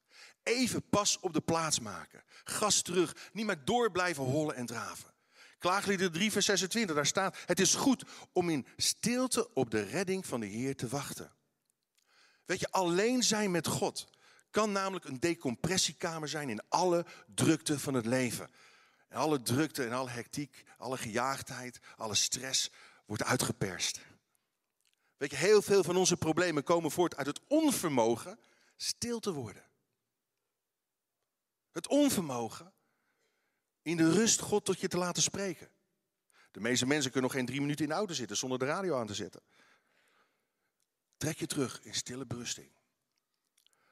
Even 0.42 0.88
pas 0.88 1.18
op 1.20 1.32
de 1.32 1.40
plaats 1.40 1.80
maken. 1.80 2.24
Gas 2.44 2.82
terug. 2.82 3.16
Niet 3.32 3.46
meer 3.46 3.64
door 3.64 3.90
blijven 3.90 4.24
hollen 4.24 4.54
en 4.54 4.66
draven. 4.66 5.11
Klaaglieden 5.62 6.12
3 6.12 6.32
vers 6.32 6.44
26, 6.44 6.96
daar 6.96 7.06
staat... 7.06 7.36
Het 7.46 7.60
is 7.60 7.74
goed 7.74 8.04
om 8.32 8.50
in 8.50 8.66
stilte 8.76 9.54
op 9.54 9.70
de 9.70 9.82
redding 9.82 10.26
van 10.26 10.40
de 10.40 10.46
Heer 10.46 10.76
te 10.76 10.88
wachten. 10.88 11.32
Weet 12.44 12.60
je, 12.60 12.70
alleen 12.70 13.22
zijn 13.22 13.50
met 13.50 13.66
God 13.66 14.08
kan 14.50 14.72
namelijk 14.72 15.04
een 15.04 15.20
decompressiekamer 15.20 16.28
zijn 16.28 16.50
in 16.50 16.62
alle 16.68 17.06
drukte 17.34 17.78
van 17.78 17.94
het 17.94 18.06
leven. 18.06 18.50
En 19.08 19.18
alle 19.18 19.42
drukte 19.42 19.84
en 19.84 19.92
alle 19.92 20.10
hectiek, 20.10 20.64
alle 20.78 20.96
gejaagdheid, 20.96 21.80
alle 21.96 22.14
stress 22.14 22.70
wordt 23.06 23.24
uitgeperst. 23.24 24.00
Weet 25.16 25.30
je, 25.30 25.36
heel 25.36 25.62
veel 25.62 25.84
van 25.84 25.96
onze 25.96 26.16
problemen 26.16 26.64
komen 26.64 26.90
voort 26.90 27.16
uit 27.16 27.26
het 27.26 27.40
onvermogen 27.48 28.38
stil 28.76 29.20
te 29.20 29.32
worden. 29.32 29.64
Het 31.70 31.88
onvermogen 31.88 32.71
in 33.82 33.96
de 33.96 34.12
rust 34.12 34.40
God 34.40 34.64
tot 34.64 34.80
je 34.80 34.88
te 34.88 34.98
laten 34.98 35.22
spreken. 35.22 35.70
De 36.50 36.60
meeste 36.60 36.86
mensen 36.86 37.10
kunnen 37.10 37.30
nog 37.30 37.38
geen 37.38 37.46
drie 37.46 37.60
minuten 37.60 37.84
in 37.84 37.90
de 37.90 37.96
auto 37.96 38.14
zitten 38.14 38.36
zonder 38.36 38.58
de 38.58 38.64
radio 38.64 38.96
aan 38.96 39.06
te 39.06 39.14
zetten. 39.14 39.42
Trek 41.16 41.38
je 41.38 41.46
terug 41.46 41.80
in 41.82 41.94
stille 41.94 42.26
berusting. 42.26 42.70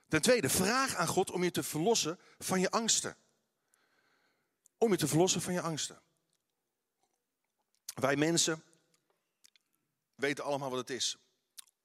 Ten 0.08 0.22
tweede, 0.22 0.48
vraag 0.48 0.94
aan 0.94 1.06
God 1.06 1.30
om 1.30 1.44
je 1.44 1.50
te 1.50 1.62
verlossen 1.62 2.18
van 2.38 2.60
je 2.60 2.70
angsten. 2.70 3.16
Om 4.78 4.90
je 4.90 4.96
te 4.96 5.08
verlossen 5.08 5.40
van 5.40 5.52
je 5.52 5.60
angsten. 5.60 6.00
Wij 7.94 8.16
mensen 8.16 8.62
weten 10.14 10.44
allemaal 10.44 10.70
wat 10.70 10.78
het 10.78 10.90
is. 10.90 11.16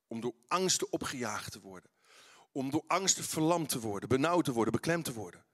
Om 0.07 0.19
door 0.19 0.35
angsten 0.47 0.91
opgejaagd 0.91 1.51
te 1.51 1.59
worden. 1.59 1.89
Om 2.51 2.69
door 2.69 2.83
angsten 2.87 3.23
verlamd 3.23 3.69
te 3.69 3.79
worden, 3.79 4.09
benauwd 4.09 4.45
te 4.45 4.51
worden, 4.51 4.73
beklemd 4.73 5.05
te 5.05 5.13
worden. 5.13 5.45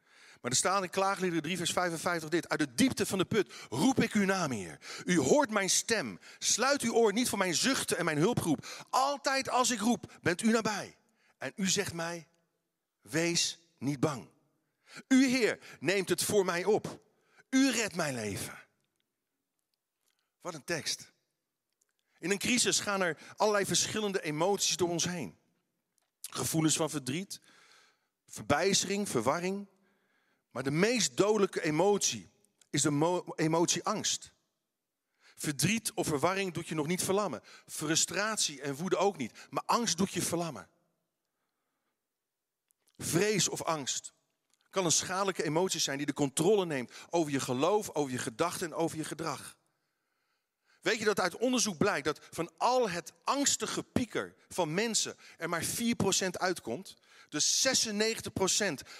Maar 0.42 0.52
er 0.52 0.58
staat 0.58 0.84
in 0.84 0.90
Klaagliederen 0.90 1.44
3 1.44 1.58
vers 1.58 1.72
55 1.72 2.30
dit. 2.30 2.50
Uit 2.50 2.60
de 2.60 2.74
diepte 2.74 3.06
van 3.06 3.18
de 3.18 3.26
put 3.26 3.54
roep 3.70 4.02
ik 4.02 4.12
uw 4.12 4.26
naam, 4.26 4.52
Heer. 4.52 4.80
U 5.06 5.20
hoort 5.20 5.50
mijn 5.50 5.70
stem. 5.70 6.20
Sluit 6.40 6.82
uw 6.82 6.94
oor 6.94 7.14
niet 7.14 7.30
voor 7.30 7.38
mijn 7.38 7.56
zuchten 7.56 7.98
en 7.98 8.06
mijn 8.06 8.18
hulproep. 8.18 8.86
Altijd 8.90 9.50
als 9.50 9.70
ik 9.70 9.80
roep, 9.80 10.20
bent 10.22 10.42
u 10.42 10.52
nabij. 10.52 10.98
En 11.38 11.52
u 11.56 11.68
zegt 11.68 11.94
mij, 11.94 12.28
wees 13.02 13.60
niet 13.78 14.00
bang. 14.00 14.30
U, 15.08 15.26
Heer, 15.26 15.60
neemt 15.80 16.10
het 16.10 16.24
voor 16.24 16.46
mij 16.46 16.66
op. 16.66 17.02
U 17.50 17.72
redt 17.72 17.96
mijn 17.96 18.16
leven. 18.16 18.60
Wat 20.42 20.54
een 20.54 20.64
tekst. 20.64 21.12
In 22.20 22.32
een 22.32 22.38
crisis 22.38 22.80
gaan 22.80 23.02
er 23.02 23.18
allerlei 23.36 23.66
verschillende 23.66 24.22
emoties 24.22 24.78
door 24.78 24.90
ons 24.90 25.06
heen. 25.06 25.38
Gevoelens 26.22 26.76
van 26.76 26.90
verdriet, 26.90 27.42
verbijstering, 28.28 29.10
verwarring. 29.10 29.68
Maar 30.52 30.64
de 30.64 30.72
meest 30.72 31.18
dodelijke 31.18 31.62
emotie 31.62 32.30
is 32.70 32.82
de 32.82 33.24
emotie 33.36 33.84
angst. 33.84 34.34
Verdriet 35.36 35.94
of 35.94 36.08
verwarring 36.08 36.54
doet 36.54 36.68
je 36.68 36.76
nog 36.76 36.88
niet 36.88 37.04
verlammen. 37.04 37.42
Frustratie 37.66 38.62
en 38.62 38.76
woede 38.76 38.98
ook 38.98 39.18
niet. 39.18 39.48
Maar 39.50 39.64
angst 39.66 39.98
doet 39.98 40.12
je 40.12 40.22
verlammen. 40.22 40.70
Vrees 42.98 43.50
of 43.50 43.64
angst 43.64 44.14
kan 44.72 44.86
een 44.86 44.92
schadelijke 44.92 45.44
emotie 45.44 45.80
zijn 45.80 45.98
die 45.98 46.06
de 46.06 46.14
controle 46.14 46.66
neemt 46.66 46.92
over 47.10 47.32
je 47.32 47.40
geloof, 47.40 47.90
over 47.90 48.12
je 48.12 48.18
gedachten 48.18 48.68
en 48.68 48.74
over 48.74 48.98
je 48.98 49.04
gedrag. 49.04 49.58
Weet 50.82 51.00
je 51.00 51.06
dat 51.06 51.20
uit 51.20 51.38
onderzoek 51.38 51.78
blijkt 51.78 52.06
dat 52.06 52.20
van 52.30 52.52
al 52.58 52.90
het 52.90 53.14
angstige 53.24 53.84
pieker 53.84 54.36
van 54.50 54.74
mensen 54.74 55.16
er 55.38 55.50
maar 55.50 55.66
4% 55.66 56.30
uitkomt? 56.32 56.96
Dus 57.32 57.68
96% 57.68 58.30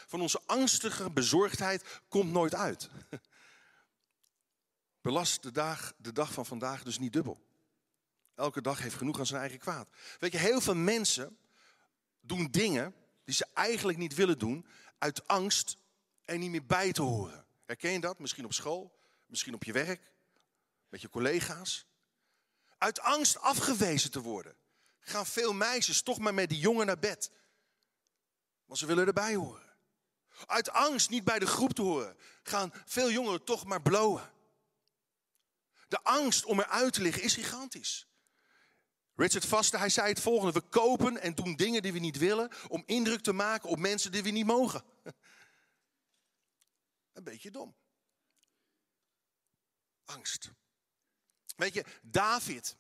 van 0.08 0.22
onze 0.22 0.42
angstige 0.46 1.10
bezorgdheid 1.10 2.02
komt 2.08 2.32
nooit 2.32 2.56
uit. 2.56 2.90
Belast 5.02 5.44
de 5.44 5.52
dag, 5.52 5.94
de 5.98 6.12
dag 6.12 6.34
van 6.34 6.46
vandaag 6.46 6.84
dus 6.84 7.00
niet 7.00 7.14
dubbel. 7.14 7.42
Elke 8.36 8.62
dag 8.62 8.80
heeft 8.80 8.96
genoeg 8.96 9.20
aan 9.20 9.26
zijn 9.26 9.42
eigen 9.42 9.60
kwaad. 9.60 9.90
Weet 10.20 10.32
je, 10.32 10.38
heel 10.38 10.62
veel 10.62 10.76
mensen 10.76 11.38
doen 12.22 12.48
dingen 12.52 12.96
die 13.24 13.36
ze 13.36 13.48
eigenlijk 13.54 13.98
niet 13.98 14.16
willen 14.16 14.38
doen 14.38 14.66
uit 14.98 15.28
angst 15.28 15.78
er 16.26 16.38
niet 16.38 16.50
meer 16.50 16.66
bij 16.66 16.92
te 16.92 17.02
horen. 17.02 17.46
Herken 17.66 17.92
je 17.92 18.00
dat? 18.00 18.20
Misschien 18.20 18.46
op 18.46 18.54
school, 18.54 19.00
misschien 19.26 19.54
op 19.54 19.64
je 19.64 19.72
werk, 19.72 20.12
met 20.90 21.02
je 21.02 21.10
collega's. 21.10 21.86
Uit 22.78 23.00
angst 23.00 23.40
afgewezen 23.40 24.12
te 24.12 24.22
worden. 24.22 24.56
Gaan 25.00 25.26
veel 25.26 25.54
meisjes 25.54 26.02
toch 26.02 26.20
maar 26.20 26.34
met 26.34 26.50
die 26.50 26.60
jongen 26.60 26.86
naar 26.86 27.00
bed. 27.00 27.32
Want 28.72 28.84
ze 28.84 28.90
willen 28.90 29.08
erbij 29.08 29.36
horen. 29.36 29.74
Uit 30.46 30.70
angst 30.70 31.10
niet 31.10 31.24
bij 31.24 31.40
de 31.40 31.46
groep 31.46 31.74
te 31.74 31.82
horen. 31.82 32.18
Gaan 32.44 32.72
veel 32.86 33.12
jongeren 33.12 33.44
toch 33.44 33.66
maar 33.66 33.82
blowen. 33.82 34.34
De 35.88 36.04
angst 36.04 36.46
om 36.46 36.60
eruit 36.60 36.94
te 36.94 37.02
liggen 37.02 37.24
is 37.24 37.34
gigantisch. 37.34 38.08
Richard 39.16 39.46
Vaste, 39.46 39.78
hij 39.78 39.90
zei 39.90 40.08
het 40.08 40.20
volgende. 40.20 40.52
We 40.52 40.62
kopen 40.62 41.22
en 41.22 41.36
doen 41.36 41.56
dingen 41.56 41.82
die 41.82 41.94
we 41.94 42.00
niet 42.00 42.18
willen 42.18 42.52
om 42.68 42.84
indruk 42.86 43.22
te 43.22 43.34
maken 43.34 43.70
op 43.70 43.80
mensen 43.80 44.12
die 44.12 44.24
we 44.24 44.30
niet 44.30 44.46
mogen. 44.46 44.84
Een 47.14 47.24
beetje 47.24 47.52
dom. 47.52 47.76
Angst. 50.06 50.52
Weet 51.56 51.74
je, 51.74 51.86
David 52.02 52.78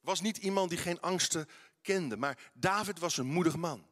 was 0.00 0.20
niet 0.20 0.36
iemand 0.36 0.70
die 0.70 0.78
geen 0.78 1.00
angsten 1.00 1.48
kende, 1.82 2.16
maar 2.16 2.50
David 2.54 2.98
was 2.98 3.16
een 3.16 3.26
moedig 3.26 3.56
man. 3.56 3.87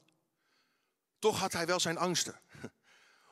Toch 1.26 1.38
had 1.38 1.52
hij 1.52 1.66
wel 1.66 1.80
zijn 1.80 1.98
angsten. 1.98 2.40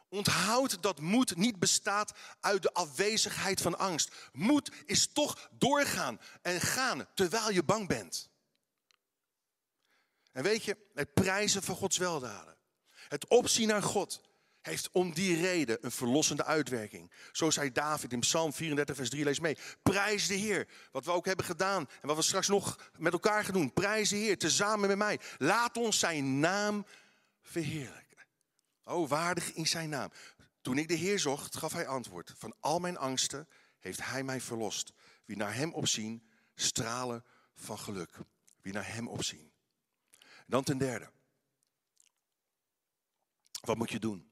Onthoud 0.09 0.83
dat 0.83 1.01
moed 1.01 1.37
niet 1.37 1.59
bestaat 1.59 2.13
uit 2.41 2.63
de 2.63 2.73
afwezigheid 2.73 3.61
van 3.61 3.79
angst. 3.79 4.15
Moed 4.33 4.71
is 4.85 5.07
toch 5.07 5.49
doorgaan 5.51 6.21
en 6.43 6.61
gaan 6.61 7.07
terwijl 7.15 7.51
je 7.51 7.63
bang 7.63 7.89
bent. 7.89 8.31
En 10.33 10.43
weet 10.43 10.65
je, 10.65 10.77
het 10.95 11.15
prijzen 11.15 11.63
van 11.63 11.75
Gods 11.75 11.97
weldaden, 11.97 12.57
het 13.09 13.29
opzien 13.29 13.69
naar 13.69 13.83
God, 13.83 14.21
heeft 14.61 14.89
om 14.93 15.13
die 15.13 15.41
reden 15.41 15.79
een 15.81 15.91
verlossende 15.91 16.45
uitwerking. 16.45 17.11
Zo 17.33 17.51
zei 17.51 17.73
David 17.73 18.13
in 18.13 18.21
Psalm 18.21 18.53
34, 18.53 18.97
vers 18.97 19.11
3, 19.11 19.25
lees 19.25 19.41
mee. 19.41 19.59
Prijs 19.83 20.27
de 20.27 20.35
Heer, 20.35 20.69
wat 20.93 21.05
we 21.05 21.11
ook 21.11 21.27
hebben 21.27 21.45
gedaan 21.45 21.89
en 22.01 22.09
wat 22.09 22.17
we 22.17 22.23
straks 22.23 22.49
nog 22.49 22.91
met 22.99 23.13
elkaar 23.13 23.45
gaan 23.45 23.53
doen. 23.53 23.73
Prijs 23.73 24.09
de 24.09 24.17
Heer, 24.17 24.39
tezamen 24.39 24.89
met 24.89 24.99
mij. 24.99 25.21
Laat 25.39 25.77
ons 25.77 25.99
zijn 25.99 26.41
naam 26.41 26.85
verheerlijken. 27.45 28.27
Oh, 28.85 29.09
waardig 29.09 29.53
in 29.53 29.67
zijn 29.67 29.89
naam. 29.89 30.11
Toen 30.61 30.79
ik 30.79 30.89
de 30.89 30.95
Heer 30.95 31.19
zocht, 31.19 31.57
gaf 31.57 31.73
hij 31.73 31.87
antwoord. 31.87 32.35
Van 32.37 32.55
al 32.61 32.79
mijn 32.79 32.97
angsten 32.97 33.49
heeft 33.79 34.05
hij 34.05 34.23
mij 34.23 34.41
verlost. 34.41 34.93
Wie 35.25 35.37
naar 35.37 35.55
hem 35.55 35.73
opzien, 35.73 36.29
stralen 36.55 37.25
van 37.55 37.79
geluk. 37.79 38.19
Wie 38.63 38.73
naar 38.73 38.95
hem 38.95 39.09
opzien. 39.09 39.53
Dan 40.47 40.65
ten 40.65 40.79
derde. 40.79 41.11
Wat 43.61 43.77
moet 43.77 43.91
je 43.91 43.99
doen? 43.99 44.31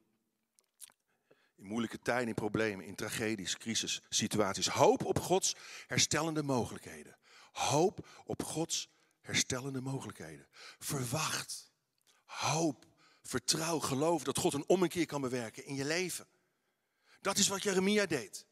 In 1.55 1.65
moeilijke 1.65 1.99
tijden, 1.99 2.27
in 2.27 2.33
problemen, 2.33 2.85
in 2.85 2.95
tragedies, 2.95 3.57
crisis, 3.57 4.01
situaties. 4.09 4.67
Hoop 4.67 5.05
op 5.05 5.19
Gods 5.19 5.55
herstellende 5.87 6.43
mogelijkheden. 6.43 7.17
Hoop 7.51 8.07
op 8.25 8.43
Gods 8.43 8.89
herstellende 9.21 9.81
mogelijkheden. 9.81 10.47
Verwacht. 10.79 11.71
Hoop. 12.25 12.85
Vertrouw, 13.23 13.79
geloof 13.79 14.23
dat 14.23 14.37
God 14.37 14.53
een 14.53 14.67
ommekeer 14.67 15.05
kan 15.05 15.21
bewerken 15.21 15.65
in 15.65 15.75
je 15.75 15.85
leven. 15.85 16.27
Dat 17.21 17.37
is 17.37 17.47
wat 17.47 17.63
Jeremia 17.63 18.05
deed. 18.05 18.45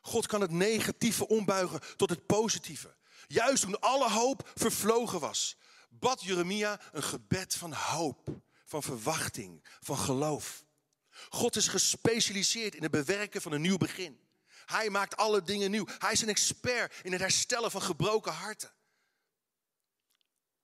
God 0.00 0.26
kan 0.26 0.40
het 0.40 0.50
negatieve 0.50 1.28
ombuigen 1.28 1.80
tot 1.96 2.10
het 2.10 2.26
positieve. 2.26 2.94
Juist 3.26 3.62
toen 3.62 3.80
alle 3.80 4.10
hoop 4.10 4.50
vervlogen 4.54 5.20
was, 5.20 5.56
bad 5.88 6.22
Jeremia 6.22 6.80
een 6.92 7.02
gebed 7.02 7.54
van 7.54 7.72
hoop, 7.72 8.28
van 8.64 8.82
verwachting, 8.82 9.64
van 9.80 9.96
geloof. 9.98 10.64
God 11.28 11.56
is 11.56 11.68
gespecialiseerd 11.68 12.74
in 12.74 12.82
het 12.82 12.90
bewerken 12.90 13.42
van 13.42 13.52
een 13.52 13.60
nieuw 13.60 13.76
begin. 13.76 14.20
Hij 14.66 14.90
maakt 14.90 15.16
alle 15.16 15.42
dingen 15.42 15.70
nieuw. 15.70 15.86
Hij 15.98 16.12
is 16.12 16.20
een 16.20 16.28
expert 16.28 16.94
in 17.02 17.12
het 17.12 17.20
herstellen 17.20 17.70
van 17.70 17.82
gebroken 17.82 18.32
harten. 18.32 18.70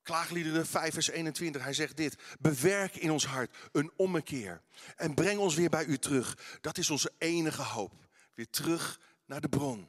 Klaagliederen 0.06 0.66
5 0.66 0.94
vers 0.94 1.10
21, 1.10 1.62
hij 1.62 1.72
zegt 1.72 1.96
dit. 1.96 2.16
Bewerk 2.38 2.96
in 2.96 3.10
ons 3.10 3.26
hart 3.26 3.56
een 3.72 3.92
ommekeer 3.96 4.62
en 4.96 5.14
breng 5.14 5.38
ons 5.38 5.54
weer 5.54 5.68
bij 5.68 5.84
u 5.84 5.98
terug. 5.98 6.38
Dat 6.60 6.78
is 6.78 6.90
onze 6.90 7.12
enige 7.18 7.62
hoop. 7.62 7.92
Weer 8.34 8.50
terug 8.50 9.00
naar 9.24 9.40
de 9.40 9.48
bron. 9.48 9.88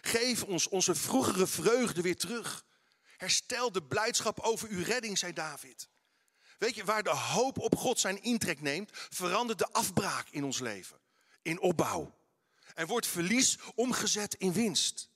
Geef 0.00 0.42
ons 0.42 0.68
onze 0.68 0.94
vroegere 0.94 1.46
vreugde 1.46 2.02
weer 2.02 2.16
terug. 2.16 2.64
Herstel 3.16 3.72
de 3.72 3.82
blijdschap 3.82 4.40
over 4.40 4.68
uw 4.68 4.84
redding, 4.84 5.18
zei 5.18 5.32
David. 5.32 5.88
Weet 6.58 6.74
je, 6.74 6.84
waar 6.84 7.02
de 7.02 7.10
hoop 7.10 7.58
op 7.58 7.76
God 7.76 8.00
zijn 8.00 8.22
intrek 8.22 8.60
neemt, 8.60 8.90
verandert 8.92 9.58
de 9.58 9.72
afbraak 9.72 10.28
in 10.30 10.44
ons 10.44 10.60
leven. 10.60 10.98
In 11.42 11.60
opbouw. 11.60 12.18
En 12.74 12.86
wordt 12.86 13.06
verlies 13.06 13.58
omgezet 13.74 14.34
in 14.34 14.52
winst. 14.52 15.10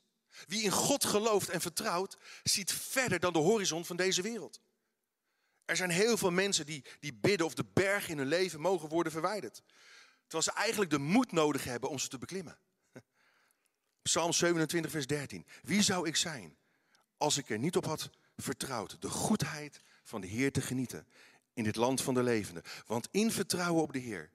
Wie 0.46 0.62
in 0.62 0.70
God 0.70 1.04
gelooft 1.04 1.48
en 1.48 1.60
vertrouwt, 1.60 2.16
ziet 2.42 2.72
verder 2.72 3.20
dan 3.20 3.32
de 3.32 3.38
horizon 3.38 3.84
van 3.84 3.96
deze 3.96 4.22
wereld. 4.22 4.60
Er 5.64 5.76
zijn 5.76 5.90
heel 5.90 6.16
veel 6.16 6.30
mensen 6.30 6.66
die, 6.66 6.84
die 7.00 7.14
bidden 7.14 7.46
of 7.46 7.54
de 7.54 7.64
bergen 7.72 8.10
in 8.10 8.18
hun 8.18 8.26
leven 8.26 8.60
mogen 8.60 8.88
worden 8.88 9.12
verwijderd. 9.12 9.62
Terwijl 10.22 10.42
ze 10.42 10.52
eigenlijk 10.52 10.90
de 10.90 10.98
moed 10.98 11.32
nodig 11.32 11.64
hebben 11.64 11.90
om 11.90 11.98
ze 11.98 12.08
te 12.08 12.18
beklimmen. 12.18 12.58
Psalm 14.02 14.32
27, 14.32 14.90
vers 14.90 15.06
13. 15.06 15.46
Wie 15.62 15.82
zou 15.82 16.08
ik 16.08 16.16
zijn 16.16 16.56
als 17.16 17.36
ik 17.36 17.50
er 17.50 17.58
niet 17.58 17.76
op 17.76 17.84
had 17.84 18.10
vertrouwd 18.36 19.02
de 19.02 19.08
goedheid 19.08 19.80
van 20.04 20.20
de 20.20 20.26
Heer 20.26 20.52
te 20.52 20.60
genieten 20.60 21.06
in 21.52 21.64
dit 21.64 21.76
land 21.76 22.02
van 22.02 22.14
de 22.14 22.22
levenden? 22.22 22.62
Want 22.86 23.08
in 23.10 23.32
vertrouwen 23.32 23.82
op 23.82 23.92
de 23.92 23.98
Heer, 23.98 24.30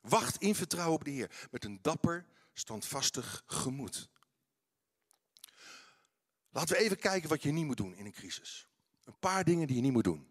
wacht 0.00 0.36
in 0.36 0.54
vertrouwen 0.54 0.94
op 0.94 1.04
de 1.04 1.10
Heer 1.10 1.30
met 1.50 1.64
een 1.64 1.78
dapper, 1.82 2.26
standvastig 2.52 3.42
gemoed. 3.46 4.08
Laten 6.54 6.76
we 6.76 6.82
even 6.82 6.98
kijken 6.98 7.28
wat 7.28 7.42
je 7.42 7.50
niet 7.50 7.64
moet 7.64 7.76
doen 7.76 7.94
in 7.94 8.06
een 8.06 8.12
crisis. 8.12 8.68
Een 9.04 9.18
paar 9.18 9.44
dingen 9.44 9.66
die 9.66 9.76
je 9.76 9.82
niet 9.82 9.92
moet 9.92 10.04
doen. 10.04 10.28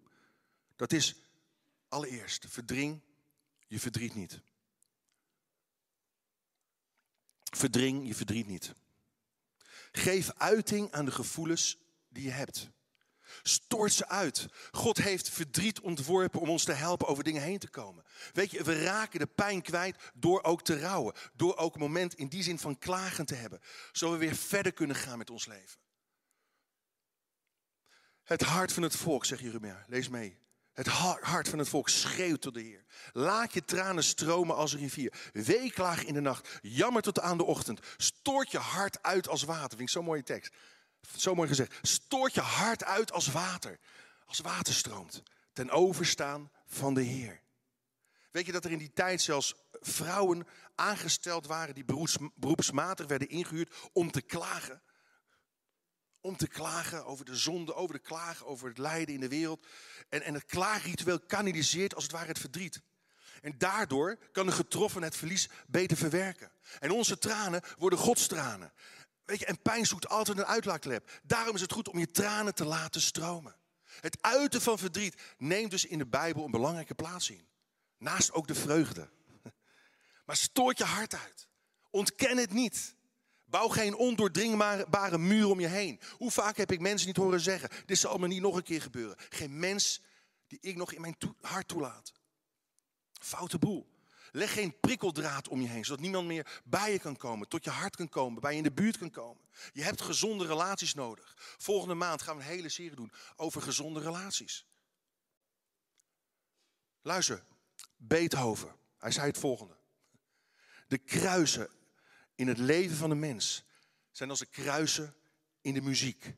Dat 0.75 0.91
is 0.91 1.15
allereerst, 1.87 2.45
verdring 2.49 3.01
je 3.67 3.79
verdriet 3.79 4.15
niet. 4.15 4.39
Verdring 7.43 8.07
je 8.07 8.15
verdriet 8.15 8.47
niet. 8.47 8.73
Geef 9.91 10.31
uiting 10.37 10.91
aan 10.91 11.05
de 11.05 11.11
gevoelens 11.11 11.77
die 12.09 12.23
je 12.23 12.31
hebt. 12.31 12.69
Stort 13.41 13.93
ze 13.93 14.07
uit. 14.07 14.47
God 14.71 14.97
heeft 14.97 15.29
verdriet 15.29 15.79
ontworpen 15.79 16.39
om 16.39 16.49
ons 16.49 16.63
te 16.63 16.73
helpen 16.73 17.07
over 17.07 17.23
dingen 17.23 17.41
heen 17.41 17.59
te 17.59 17.69
komen. 17.69 18.03
Weet 18.33 18.51
je, 18.51 18.63
we 18.63 18.83
raken 18.83 19.19
de 19.19 19.27
pijn 19.27 19.61
kwijt 19.61 20.11
door 20.13 20.43
ook 20.43 20.63
te 20.63 20.79
rouwen. 20.79 21.13
Door 21.33 21.57
ook 21.57 21.73
een 21.73 21.79
moment 21.79 22.13
in 22.13 22.27
die 22.27 22.43
zin 22.43 22.59
van 22.59 22.77
klagen 22.77 23.25
te 23.25 23.35
hebben. 23.35 23.61
Zodat 23.91 24.19
we 24.19 24.25
weer 24.25 24.35
verder 24.35 24.73
kunnen 24.73 24.95
gaan 24.95 25.17
met 25.17 25.29
ons 25.29 25.45
leven. 25.45 25.82
Het 28.23 28.41
hart 28.41 28.73
van 28.73 28.83
het 28.83 28.95
volk, 28.95 29.25
zegt 29.25 29.41
Jeremia. 29.41 29.83
Lees 29.87 30.09
mee. 30.09 30.37
Het 30.73 30.87
hart 30.87 31.49
van 31.49 31.59
het 31.59 31.69
volk 31.69 31.89
schreeuwt 31.89 32.41
tot 32.41 32.53
de 32.53 32.61
Heer. 32.61 32.85
Laat 33.11 33.53
je 33.53 33.65
tranen 33.65 34.03
stromen 34.03 34.55
als 34.55 34.73
een 34.73 34.79
rivier. 34.79 35.13
Weeklaag 35.33 36.03
in 36.03 36.13
de 36.13 36.19
nacht. 36.19 36.59
Jammer 36.61 37.01
tot 37.01 37.19
aan 37.19 37.37
de 37.37 37.43
ochtend. 37.43 37.79
Stoort 37.97 38.51
je 38.51 38.57
hart 38.57 39.03
uit 39.03 39.27
als 39.27 39.43
water. 39.43 39.69
Vind 39.69 39.81
ik 39.81 39.89
zo'n 39.89 40.05
mooie 40.05 40.23
tekst. 40.23 40.53
Zo 41.17 41.35
mooi 41.35 41.47
gezegd. 41.47 41.79
Stoort 41.81 42.33
je 42.33 42.41
hart 42.41 42.83
uit 42.83 43.11
als 43.11 43.27
water. 43.27 43.79
Als 44.25 44.39
water 44.39 44.73
stroomt. 44.73 45.23
Ten 45.53 45.69
overstaan 45.69 46.51
van 46.65 46.93
de 46.93 47.01
Heer. 47.01 47.41
Weet 48.31 48.45
je 48.45 48.51
dat 48.51 48.65
er 48.65 48.71
in 48.71 48.77
die 48.77 48.93
tijd 48.93 49.21
zelfs 49.21 49.55
vrouwen 49.71 50.47
aangesteld 50.75 51.47
waren 51.47 51.75
die 51.75 51.85
beroepsmatig 52.35 53.07
werden 53.07 53.29
ingehuurd 53.29 53.73
om 53.91 54.11
te 54.11 54.21
klagen? 54.21 54.81
Om 56.23 56.37
te 56.37 56.47
klagen 56.47 57.05
over 57.05 57.25
de 57.25 57.35
zonde, 57.35 57.73
over 57.73 57.95
de 57.95 58.01
klagen, 58.01 58.45
over 58.45 58.67
het 58.67 58.77
lijden 58.77 59.13
in 59.13 59.19
de 59.19 59.27
wereld. 59.27 59.65
En, 60.09 60.21
en 60.21 60.33
het 60.33 60.45
klaagritueel 60.45 61.19
kanaliseert 61.19 61.95
als 61.95 62.03
het 62.03 62.11
ware 62.11 62.27
het 62.27 62.39
verdriet. 62.39 62.81
En 63.41 63.57
daardoor 63.57 64.17
kan 64.31 64.45
de 64.45 64.51
getroffen 64.51 65.03
het 65.03 65.15
verlies 65.15 65.49
beter 65.67 65.97
verwerken. 65.97 66.51
En 66.79 66.91
onze 66.91 67.17
tranen 67.17 67.61
worden 67.77 67.99
godstranen. 67.99 68.73
Weet 69.25 69.39
je, 69.39 69.45
en 69.45 69.61
pijn 69.61 69.85
zoekt 69.85 70.07
altijd 70.07 70.37
een 70.37 70.45
uitlaatklep. 70.45 71.19
Daarom 71.23 71.55
is 71.55 71.61
het 71.61 71.71
goed 71.71 71.89
om 71.89 71.99
je 71.99 72.11
tranen 72.11 72.55
te 72.55 72.65
laten 72.65 73.01
stromen. 73.01 73.55
Het 73.99 74.17
uiten 74.21 74.61
van 74.61 74.77
verdriet 74.77 75.21
neemt 75.37 75.71
dus 75.71 75.85
in 75.85 75.97
de 75.97 76.07
Bijbel 76.07 76.45
een 76.45 76.51
belangrijke 76.51 76.95
plaats 76.95 77.29
in. 77.29 77.47
Naast 77.97 78.31
ook 78.31 78.47
de 78.47 78.55
vreugde. 78.55 79.09
Maar 80.25 80.37
stoort 80.37 80.77
je 80.77 80.83
hart 80.83 81.15
uit. 81.15 81.47
Ontken 81.89 82.37
het 82.37 82.53
niet. 82.53 82.95
Bouw 83.53 83.67
geen 83.67 83.95
ondoordringbare 83.95 85.17
muur 85.17 85.47
om 85.47 85.59
je 85.59 85.67
heen. 85.67 85.99
Hoe 86.17 86.31
vaak 86.31 86.57
heb 86.57 86.71
ik 86.71 86.79
mensen 86.79 87.07
niet 87.07 87.17
horen 87.17 87.39
zeggen: 87.39 87.69
Dit 87.85 87.97
zal 87.97 88.17
me 88.17 88.27
niet 88.27 88.41
nog 88.41 88.55
een 88.55 88.63
keer 88.63 88.81
gebeuren. 88.81 89.15
Geen 89.29 89.59
mens 89.59 90.01
die 90.47 90.57
ik 90.61 90.75
nog 90.75 90.93
in 90.93 91.01
mijn 91.01 91.15
hart 91.41 91.67
toelaat. 91.67 92.13
Foute 93.11 93.57
boel. 93.57 93.91
Leg 94.31 94.53
geen 94.53 94.79
prikkeldraad 94.79 95.47
om 95.47 95.61
je 95.61 95.67
heen, 95.67 95.85
zodat 95.85 96.01
niemand 96.01 96.27
meer 96.27 96.61
bij 96.63 96.91
je 96.91 96.99
kan 96.99 97.17
komen, 97.17 97.47
tot 97.47 97.63
je 97.63 97.69
hart 97.69 97.95
kan 97.95 98.09
komen, 98.09 98.41
bij 98.41 98.51
je 98.51 98.57
in 98.57 98.63
de 98.63 98.71
buurt 98.71 98.97
kan 98.97 99.09
komen. 99.09 99.43
Je 99.73 99.83
hebt 99.83 100.01
gezonde 100.01 100.45
relaties 100.45 100.93
nodig. 100.93 101.55
Volgende 101.57 101.93
maand 101.95 102.21
gaan 102.21 102.37
we 102.37 102.43
een 102.43 102.49
hele 102.49 102.69
serie 102.69 102.95
doen 102.95 103.11
over 103.35 103.61
gezonde 103.61 103.99
relaties. 103.99 104.65
Luister, 107.01 107.43
Beethoven, 107.97 108.75
hij 108.97 109.11
zei 109.11 109.27
het 109.27 109.37
volgende. 109.37 109.77
De 110.87 110.97
kruisen 110.97 111.69
in 112.35 112.47
het 112.47 112.57
leven 112.57 112.95
van 112.95 113.09
de 113.09 113.15
mens 113.15 113.63
zijn 114.11 114.29
als 114.29 114.39
de 114.39 114.45
kruisen 114.45 115.15
in 115.61 115.73
de 115.73 115.81
muziek. 115.81 116.35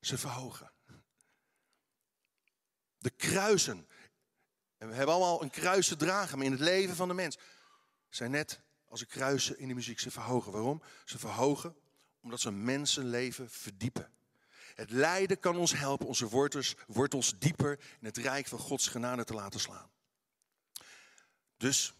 Ze 0.00 0.18
verhogen. 0.18 0.70
De 2.98 3.10
kruisen. 3.10 3.86
En 4.78 4.88
we 4.88 4.94
hebben 4.94 5.14
allemaal 5.14 5.42
een 5.42 5.50
kruis 5.50 5.88
te 5.88 5.96
dragen, 5.96 6.36
maar 6.36 6.46
in 6.46 6.52
het 6.52 6.60
leven 6.60 6.96
van 6.96 7.08
de 7.08 7.14
mens 7.14 7.38
zijn 8.08 8.30
net 8.30 8.60
als 8.88 9.00
de 9.00 9.06
kruisen 9.06 9.58
in 9.58 9.68
de 9.68 9.74
muziek. 9.74 10.00
Ze 10.00 10.10
verhogen. 10.10 10.52
Waarom? 10.52 10.82
Ze 11.04 11.18
verhogen 11.18 11.76
omdat 12.20 12.40
ze 12.40 12.48
een 12.48 12.64
mensenleven 12.64 13.50
verdiepen. 13.50 14.12
Het 14.74 14.90
lijden 14.90 15.38
kan 15.38 15.56
ons 15.56 15.72
helpen 15.72 16.06
onze 16.06 16.28
wortels, 16.28 16.74
wortels 16.86 17.38
dieper 17.38 17.78
in 18.00 18.06
het 18.06 18.16
rijk 18.16 18.46
van 18.46 18.58
Gods 18.58 18.88
genade 18.88 19.24
te 19.24 19.34
laten 19.34 19.60
slaan. 19.60 19.90
Dus 21.56 21.94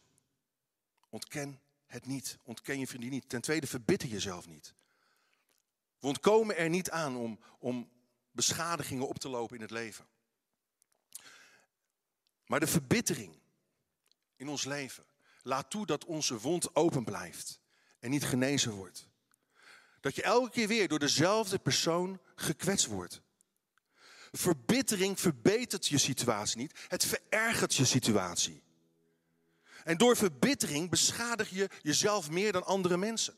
ontken 1.09 1.61
het 1.93 2.07
niet. 2.07 2.39
Ontken 2.43 2.79
je 2.79 2.87
vriendin 2.87 3.11
niet. 3.11 3.29
Ten 3.29 3.41
tweede, 3.41 3.67
verbitter 3.67 4.09
jezelf 4.09 4.47
niet. 4.47 4.75
We 5.99 6.07
ontkomen 6.07 6.57
er 6.57 6.69
niet 6.69 6.91
aan 6.91 7.17
om, 7.17 7.39
om 7.59 7.91
beschadigingen 8.31 9.09
op 9.09 9.19
te 9.19 9.29
lopen 9.29 9.57
in 9.57 9.63
het 9.63 9.71
leven. 9.71 10.07
Maar 12.47 12.61
de 12.61 12.67
verbittering 12.67 13.39
in 14.37 14.49
ons 14.49 14.65
leven 14.65 15.05
laat 15.43 15.71
toe 15.71 15.87
dat 15.87 16.05
onze 16.05 16.39
wond 16.39 16.75
open 16.75 17.05
blijft 17.05 17.61
en 17.99 18.11
niet 18.11 18.25
genezen 18.25 18.73
wordt. 18.73 19.09
Dat 20.01 20.15
je 20.15 20.23
elke 20.23 20.51
keer 20.51 20.69
weer 20.69 20.89
door 20.89 20.99
dezelfde 20.99 21.59
persoon 21.59 22.21
gekwetst 22.35 22.87
wordt. 22.87 23.23
Verbittering 24.31 25.21
verbetert 25.21 25.87
je 25.87 25.99
situatie 25.99 26.59
niet, 26.59 26.79
het 26.89 27.05
verergert 27.05 27.75
je 27.75 27.85
situatie. 27.85 28.63
En 29.85 29.97
door 29.97 30.17
verbittering 30.17 30.91
beschadig 30.91 31.51
je 31.51 31.69
jezelf 31.83 32.31
meer 32.31 32.53
dan 32.53 32.65
andere 32.65 32.97
mensen. 32.97 33.35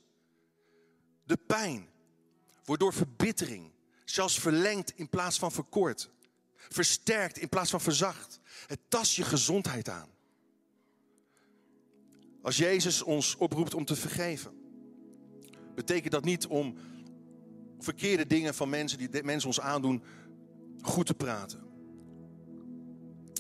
De 1.25 1.37
pijn 1.37 1.89
wordt 2.65 2.83
door 2.83 2.93
verbittering 2.93 3.73
zelfs 4.05 4.39
verlengd 4.39 4.93
in 4.97 5.09
plaats 5.09 5.39
van 5.39 5.53
verkort. 5.53 6.11
Versterkt 6.57 7.39
in 7.39 7.49
plaats 7.49 7.71
van 7.71 7.81
verzacht. 7.81 8.41
Het 8.67 8.81
tast 8.89 9.15
je 9.15 9.23
gezondheid 9.23 9.89
aan. 9.89 10.09
Als 12.43 12.57
Jezus 12.57 13.03
ons 13.03 13.37
oproept 13.37 13.75
om 13.75 13.85
te 13.85 13.97
vergeven, 13.97 14.53
betekent 15.75 16.13
dat 16.13 16.25
niet 16.25 16.47
om 16.47 16.77
verkeerde 17.79 18.27
dingen 18.27 18.55
van 18.55 18.69
mensen 18.69 18.99
die 18.99 19.23
mensen 19.23 19.49
ons 19.49 19.61
aandoen 19.61 20.03
goed 20.81 21.07
te 21.07 21.15
praten, 21.15 21.63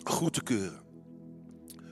goed 0.04 0.32
te 0.32 0.42
keuren. 0.42 0.83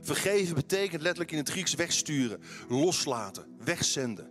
Vergeven 0.02 0.54
betekent 0.54 1.02
letterlijk 1.02 1.30
in 1.30 1.38
het 1.38 1.50
Grieks 1.50 1.74
wegsturen, 1.74 2.40
loslaten, 2.68 3.56
wegzenden. 3.64 4.30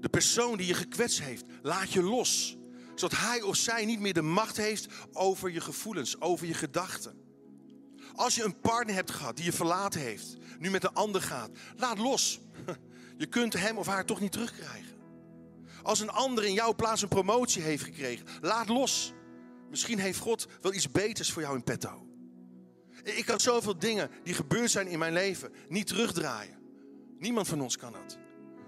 De 0.00 0.08
persoon 0.08 0.56
die 0.56 0.66
je 0.66 0.74
gekwetst 0.74 1.20
heeft, 1.20 1.44
laat 1.62 1.92
je 1.92 2.02
los. 2.02 2.56
Zodat 2.94 3.18
hij 3.18 3.42
of 3.42 3.56
zij 3.56 3.84
niet 3.84 4.00
meer 4.00 4.12
de 4.12 4.22
macht 4.22 4.56
heeft 4.56 4.86
over 5.12 5.50
je 5.50 5.60
gevoelens, 5.60 6.20
over 6.20 6.46
je 6.46 6.54
gedachten. 6.54 7.20
Als 8.14 8.34
je 8.34 8.44
een 8.44 8.60
partner 8.60 8.94
hebt 8.94 9.10
gehad 9.10 9.36
die 9.36 9.44
je 9.44 9.52
verlaten 9.52 10.00
heeft, 10.00 10.36
nu 10.58 10.70
met 10.70 10.84
een 10.84 10.94
ander 10.94 11.22
gaat, 11.22 11.50
laat 11.76 11.98
los. 11.98 12.40
Je 13.16 13.26
kunt 13.26 13.52
hem 13.52 13.78
of 13.78 13.86
haar 13.86 14.04
toch 14.04 14.20
niet 14.20 14.32
terugkrijgen. 14.32 14.96
Als 15.82 16.00
een 16.00 16.10
ander 16.10 16.44
in 16.44 16.52
jouw 16.52 16.74
plaats 16.74 17.02
een 17.02 17.08
promotie 17.08 17.62
heeft 17.62 17.84
gekregen, 17.84 18.26
laat 18.40 18.68
los. 18.68 19.12
Misschien 19.70 19.98
heeft 19.98 20.18
God 20.18 20.46
wel 20.60 20.74
iets 20.74 20.90
beters 20.90 21.32
voor 21.32 21.42
jou 21.42 21.54
in 21.54 21.64
petto. 21.64 22.11
Ik 23.02 23.24
kan 23.24 23.40
zoveel 23.40 23.78
dingen 23.78 24.10
die 24.22 24.34
gebeurd 24.34 24.70
zijn 24.70 24.86
in 24.86 24.98
mijn 24.98 25.12
leven 25.12 25.52
niet 25.68 25.86
terugdraaien. 25.86 26.58
Niemand 27.18 27.48
van 27.48 27.60
ons 27.60 27.76
kan 27.76 27.92
dat. 27.92 28.18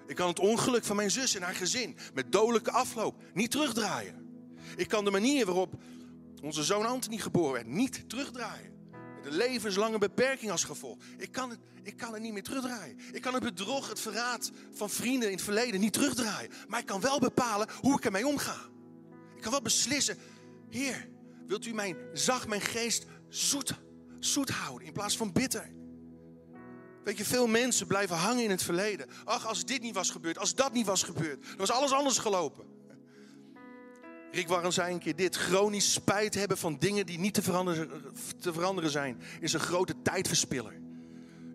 Ik 0.07 0.17
kan 0.17 0.29
het 0.29 0.39
ongeluk 0.39 0.85
van 0.85 0.97
mijn 0.97 1.11
zus 1.11 1.35
en 1.35 1.43
haar 1.43 1.55
gezin 1.55 1.97
met 2.15 2.33
dodelijke 2.33 2.71
afloop 2.71 3.23
niet 3.35 3.51
terugdraaien. 3.51 4.25
Ik 4.77 4.89
kan 4.89 5.05
de 5.05 5.11
manier 5.11 5.47
waarop 5.47 5.75
onze 6.43 6.63
zoon 6.65 6.87
Anthony 6.87 7.19
geboren 7.19 7.53
werd 7.53 7.67
niet 7.67 8.09
terugdraaien. 8.09 8.73
Met 9.17 9.27
een 9.27 9.37
levenslange 9.37 9.99
beperking 9.99 10.51
als 10.51 10.65
gevolg. 10.65 10.99
Ik 11.19 11.33
kan, 11.33 11.51
het, 11.51 11.59
ik 11.83 11.97
kan 11.97 12.13
het 12.13 12.23
niet 12.23 12.33
meer 12.33 12.43
terugdraaien. 12.43 12.99
Ik 13.13 13.23
kan 13.23 13.35
het 13.35 13.43
bedrog, 13.43 13.89
het 13.89 14.01
verraad 14.01 14.51
van 14.73 14.91
vrienden 14.91 15.29
in 15.29 15.35
het 15.35 15.45
verleden 15.45 15.81
niet 15.81 15.93
terugdraaien. 15.93 16.51
Maar 16.69 16.81
ik 16.81 16.87
kan 16.87 17.01
wel 17.01 17.19
bepalen 17.19 17.69
hoe 17.81 17.97
ik 17.97 18.05
ermee 18.05 18.27
omga. 18.27 18.57
Ik 19.37 19.43
kan 19.43 19.51
wel 19.51 19.63
beslissen, 19.63 20.19
Heer, 20.71 21.09
wilt 21.47 21.67
u 21.67 21.75
mijn 21.75 21.97
zacht, 22.13 22.49
mijn 22.49 22.61
geest 22.61 23.07
zoet, 23.29 23.75
zoet 24.25 24.51
houden 24.51 24.87
in 24.87 24.93
plaats 24.93 25.17
van 25.17 25.33
bitter? 25.33 25.71
Weet 27.05 27.19
je, 27.19 27.25
veel 27.25 27.47
mensen 27.47 27.87
blijven 27.87 28.17
hangen 28.17 28.45
in 28.45 28.51
het 28.51 28.63
verleden. 28.63 29.07
Ach, 29.25 29.47
als 29.47 29.65
dit 29.65 29.83
niet 29.83 29.95
was 29.95 30.11
gebeurd, 30.11 30.39
als 30.39 30.55
dat 30.55 30.73
niet 30.73 30.87
was 30.87 31.03
gebeurd, 31.03 31.47
dan 31.47 31.57
was 31.57 31.71
alles 31.71 31.93
anders 31.93 32.19
gelopen. 32.19 32.65
Rick 34.31 34.49
Warren 34.49 34.73
zei 34.73 34.93
een 34.93 34.99
keer 34.99 35.17
dit: 35.17 35.37
chronisch 35.37 35.93
spijt 35.93 36.35
hebben 36.35 36.59
van 36.59 36.77
dingen 36.79 37.07
die 37.07 37.19
niet 37.19 37.35
te 37.35 37.43
veranderen, 37.43 37.91
te 38.41 38.53
veranderen 38.53 38.91
zijn, 38.91 39.21
is 39.41 39.53
een 39.53 39.61
grote 39.61 40.03
tijdverspiller. 40.03 40.81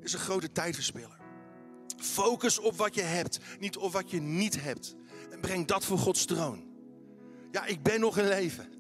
Is 0.01 0.13
een 0.13 0.19
grote 0.19 0.51
tijdverspiller. 0.51 1.17
Focus 1.97 2.60
op 2.60 2.77
wat 2.77 2.95
je 2.95 3.01
hebt, 3.01 3.39
niet 3.60 3.77
op 3.77 3.91
wat 3.91 4.12
je 4.12 4.21
niet 4.21 4.62
hebt. 4.62 4.95
En 5.32 5.39
breng 5.39 5.67
dat 5.67 5.86
voor 5.86 5.97
Gods 5.97 6.25
troon. 6.25 6.67
Ja, 7.51 7.65
ik 7.65 7.84
ben 7.84 7.99
nog 7.99 8.17
in 8.17 8.27
leven. 8.27 8.78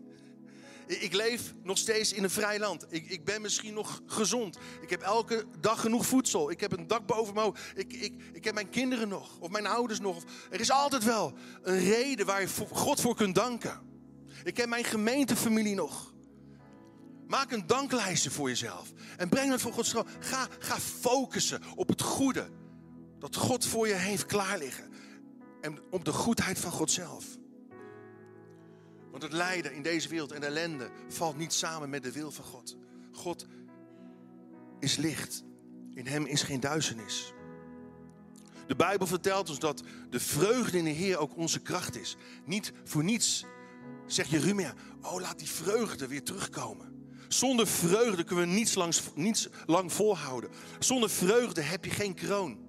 Ik 0.89 1.13
leef 1.13 1.53
nog 1.63 1.77
steeds 1.77 2.13
in 2.13 2.23
een 2.23 2.29
vrij 2.29 2.59
land. 2.59 2.85
Ik, 2.89 3.09
ik 3.09 3.25
ben 3.25 3.41
misschien 3.41 3.73
nog 3.73 4.01
gezond. 4.05 4.57
Ik 4.81 4.89
heb 4.89 5.01
elke 5.01 5.45
dag 5.59 5.81
genoeg 5.81 6.05
voedsel. 6.05 6.51
Ik 6.51 6.59
heb 6.59 6.71
een 6.71 6.87
dak 6.87 7.05
boven 7.05 7.33
me. 7.33 7.51
Ik, 7.75 7.93
ik, 7.93 8.13
ik 8.33 8.43
heb 8.43 8.53
mijn 8.53 8.69
kinderen 8.69 9.07
nog. 9.07 9.37
Of 9.39 9.49
mijn 9.49 9.67
ouders 9.67 9.99
nog. 9.99 10.23
Er 10.49 10.59
is 10.59 10.71
altijd 10.71 11.03
wel 11.03 11.33
een 11.61 11.79
reden 11.79 12.25
waar 12.25 12.41
je 12.41 12.47
God 12.71 13.01
voor 13.01 13.15
kunt 13.15 13.35
danken. 13.35 13.81
Ik 14.43 14.57
heb 14.57 14.69
mijn 14.69 14.83
gemeentefamilie 14.83 15.75
nog. 15.75 16.13
Maak 17.27 17.51
een 17.51 17.67
danklijstje 17.67 18.31
voor 18.31 18.47
jezelf. 18.47 18.91
En 19.17 19.29
breng 19.29 19.51
het 19.51 19.61
voor 19.61 19.73
Gods 19.73 19.89
troon. 19.89 20.07
Ga, 20.19 20.47
ga 20.59 20.79
focussen 20.79 21.61
op 21.75 21.87
het 21.87 22.01
goede. 22.01 22.49
Dat 23.19 23.35
God 23.35 23.65
voor 23.65 23.87
je 23.87 23.93
heeft 23.93 24.25
klaar 24.25 24.57
liggen. 24.57 24.93
En 25.61 25.79
op 25.89 26.05
de 26.05 26.13
goedheid 26.13 26.59
van 26.59 26.71
God 26.71 26.91
zelf. 26.91 27.25
Want 29.11 29.23
het 29.23 29.33
lijden 29.33 29.73
in 29.73 29.81
deze 29.81 30.09
wereld 30.09 30.31
en 30.31 30.41
de 30.41 30.47
ellende 30.47 30.89
valt 31.07 31.37
niet 31.37 31.53
samen 31.53 31.89
met 31.89 32.03
de 32.03 32.11
wil 32.11 32.31
van 32.31 32.45
God. 32.45 32.77
God 33.11 33.45
is 34.79 34.95
licht. 34.95 35.43
In 35.93 36.07
hem 36.07 36.25
is 36.25 36.43
geen 36.43 36.59
duisternis. 36.59 37.33
De 38.67 38.75
Bijbel 38.75 39.07
vertelt 39.07 39.49
ons 39.49 39.59
dat 39.59 39.83
de 40.09 40.19
vreugde 40.19 40.77
in 40.77 40.83
de 40.83 40.89
Heer 40.89 41.17
ook 41.17 41.37
onze 41.37 41.59
kracht 41.59 41.97
is. 41.97 42.15
Niet 42.45 42.71
voor 42.83 43.03
niets 43.03 43.45
zegt 44.05 44.29
Jeremia, 44.29 44.73
oh 45.01 45.21
laat 45.21 45.39
die 45.39 45.49
vreugde 45.49 46.07
weer 46.07 46.23
terugkomen. 46.23 46.87
Zonder 47.27 47.67
vreugde 47.67 48.23
kunnen 48.23 48.47
we 48.47 48.51
niets 49.15 49.47
lang 49.65 49.93
volhouden. 49.93 50.49
Zonder 50.79 51.09
vreugde 51.09 51.61
heb 51.61 51.85
je 51.85 51.91
geen 51.91 52.13
kroon. 52.13 52.68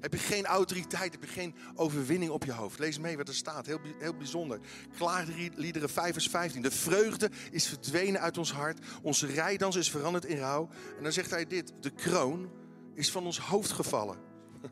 Heb 0.00 0.12
je 0.12 0.18
geen 0.18 0.46
autoriteit, 0.46 1.12
heb 1.12 1.24
je 1.24 1.30
geen 1.30 1.54
overwinning 1.74 2.30
op 2.30 2.44
je 2.44 2.52
hoofd. 2.52 2.78
Lees 2.78 2.98
mee 2.98 3.16
wat 3.16 3.28
er 3.28 3.34
staat, 3.34 3.66
heel, 3.66 3.80
heel 3.98 4.16
bijzonder. 4.16 4.60
Klaarliederen 4.96 5.88
5 5.88 6.12
vers 6.12 6.28
15. 6.28 6.62
De 6.62 6.70
vreugde 6.70 7.30
is 7.50 7.66
verdwenen 7.66 8.20
uit 8.20 8.38
ons 8.38 8.52
hart. 8.52 8.78
Onze 9.02 9.26
rijdans 9.26 9.76
is 9.76 9.90
veranderd 9.90 10.24
in 10.24 10.38
rouw. 10.38 10.68
En 10.96 11.02
dan 11.02 11.12
zegt 11.12 11.30
hij 11.30 11.46
dit, 11.46 11.72
de 11.80 11.90
kroon 11.90 12.50
is 12.94 13.10
van 13.10 13.24
ons 13.24 13.38
hoofd 13.38 13.72
gevallen. 13.72 14.18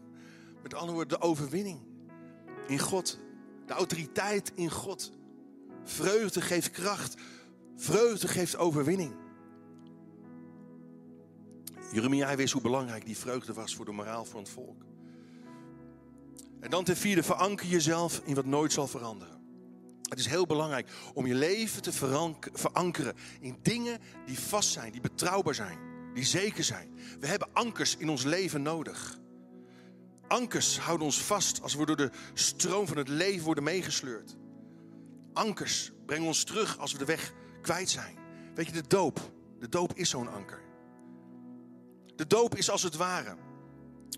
Met 0.63 0.75
andere 0.75 0.93
woorden, 0.93 1.19
de 1.19 1.25
overwinning 1.25 1.81
in 2.67 2.79
God. 2.79 3.19
De 3.67 3.73
autoriteit 3.73 4.53
in 4.55 4.71
God. 4.71 5.13
Vreugde 5.85 6.41
geeft 6.41 6.71
kracht. 6.71 7.15
Vreugde 7.77 8.29
geeft 8.29 8.57
overwinning. 8.57 9.15
Jeremia 11.93 12.37
wist 12.37 12.53
hoe 12.53 12.63
belangrijk 12.63 13.07
die 13.07 13.17
vreugde 13.19 13.53
was 13.53 13.75
voor 13.75 13.85
de 13.85 13.93
moraal 13.93 14.25
van 14.25 14.41
het 14.41 14.49
volk. 14.49 14.85
En 16.65 16.71
dan 16.71 16.85
ten 16.85 16.97
vierde, 16.97 17.23
veranker 17.23 17.67
jezelf 17.67 18.21
in 18.25 18.35
wat 18.35 18.45
nooit 18.45 18.73
zal 18.73 18.87
veranderen. 18.87 19.43
Het 20.03 20.19
is 20.19 20.27
heel 20.27 20.47
belangrijk 20.47 20.89
om 21.15 21.27
je 21.27 21.35
leven 21.35 21.83
te 21.83 21.93
verankeren 22.53 23.15
in 23.41 23.59
dingen 23.63 23.99
die 24.27 24.39
vast 24.39 24.71
zijn, 24.71 24.93
die 24.93 25.01
betrouwbaar 25.01 25.55
zijn, 25.55 25.79
die 26.15 26.25
zeker 26.25 26.65
zijn. 26.65 26.99
We 27.21 27.27
hebben 27.27 27.49
ankers 27.53 27.97
in 27.97 28.09
ons 28.09 28.23
leven 28.23 28.63
nodig. 28.63 29.19
Ankers 30.29 30.79
houden 30.79 31.07
ons 31.07 31.23
vast 31.23 31.63
als 31.63 31.75
we 31.75 31.87
door 31.87 31.97
de 31.97 32.11
stroom 32.35 32.87
van 32.87 32.97
het 32.97 33.09
leven 33.09 33.45
worden 33.45 33.65
meegesleurd. 33.65 34.37
Ankers 35.33 35.93
brengen 36.07 36.27
ons 36.27 36.45
terug 36.45 36.79
als 36.79 36.93
we 36.93 36.99
de 36.99 37.05
weg 37.05 37.33
kwijt 37.63 37.91
zijn. 37.91 38.17
Weet 38.55 38.67
je, 38.67 38.73
de 38.73 38.87
doop, 38.89 39.21
de 39.59 39.69
doop 39.69 39.93
is 39.95 40.11
zo'n 40.11 40.33
anker. 40.33 40.63
De 42.17 42.27
doop 42.27 42.57
is 42.57 42.71
als 42.71 42.83
het 42.83 42.97
ware 42.97 43.37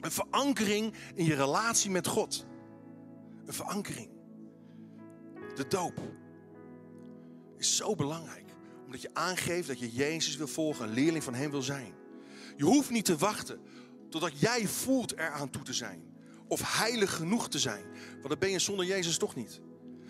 een 0.00 0.10
verankering 0.10 0.94
in 1.14 1.24
je 1.24 1.34
relatie 1.34 1.90
met 1.90 2.06
God. 2.06 2.46
Een 3.46 3.52
verankering. 3.52 4.08
De 5.54 5.66
doop 5.68 6.00
is 7.58 7.76
zo 7.76 7.94
belangrijk. 7.94 8.44
Omdat 8.84 9.02
je 9.02 9.10
aangeeft 9.12 9.68
dat 9.68 9.78
je 9.78 9.92
Jezus 9.92 10.36
wil 10.36 10.48
volgen, 10.48 10.88
een 10.88 10.94
leerling 10.94 11.24
van 11.24 11.34
Hem 11.34 11.50
wil 11.50 11.62
zijn. 11.62 11.94
Je 12.56 12.64
hoeft 12.64 12.90
niet 12.90 13.04
te 13.04 13.16
wachten 13.16 13.60
totdat 14.10 14.40
jij 14.40 14.66
voelt 14.66 15.12
eraan 15.12 15.50
toe 15.50 15.62
te 15.62 15.72
zijn. 15.72 16.14
Of 16.48 16.78
heilig 16.78 17.16
genoeg 17.16 17.48
te 17.48 17.58
zijn. 17.58 17.84
Want 18.10 18.28
dat 18.28 18.38
ben 18.38 18.50
je 18.50 18.58
zonder 18.58 18.86
Jezus 18.86 19.18
toch 19.18 19.34
niet. 19.34 19.60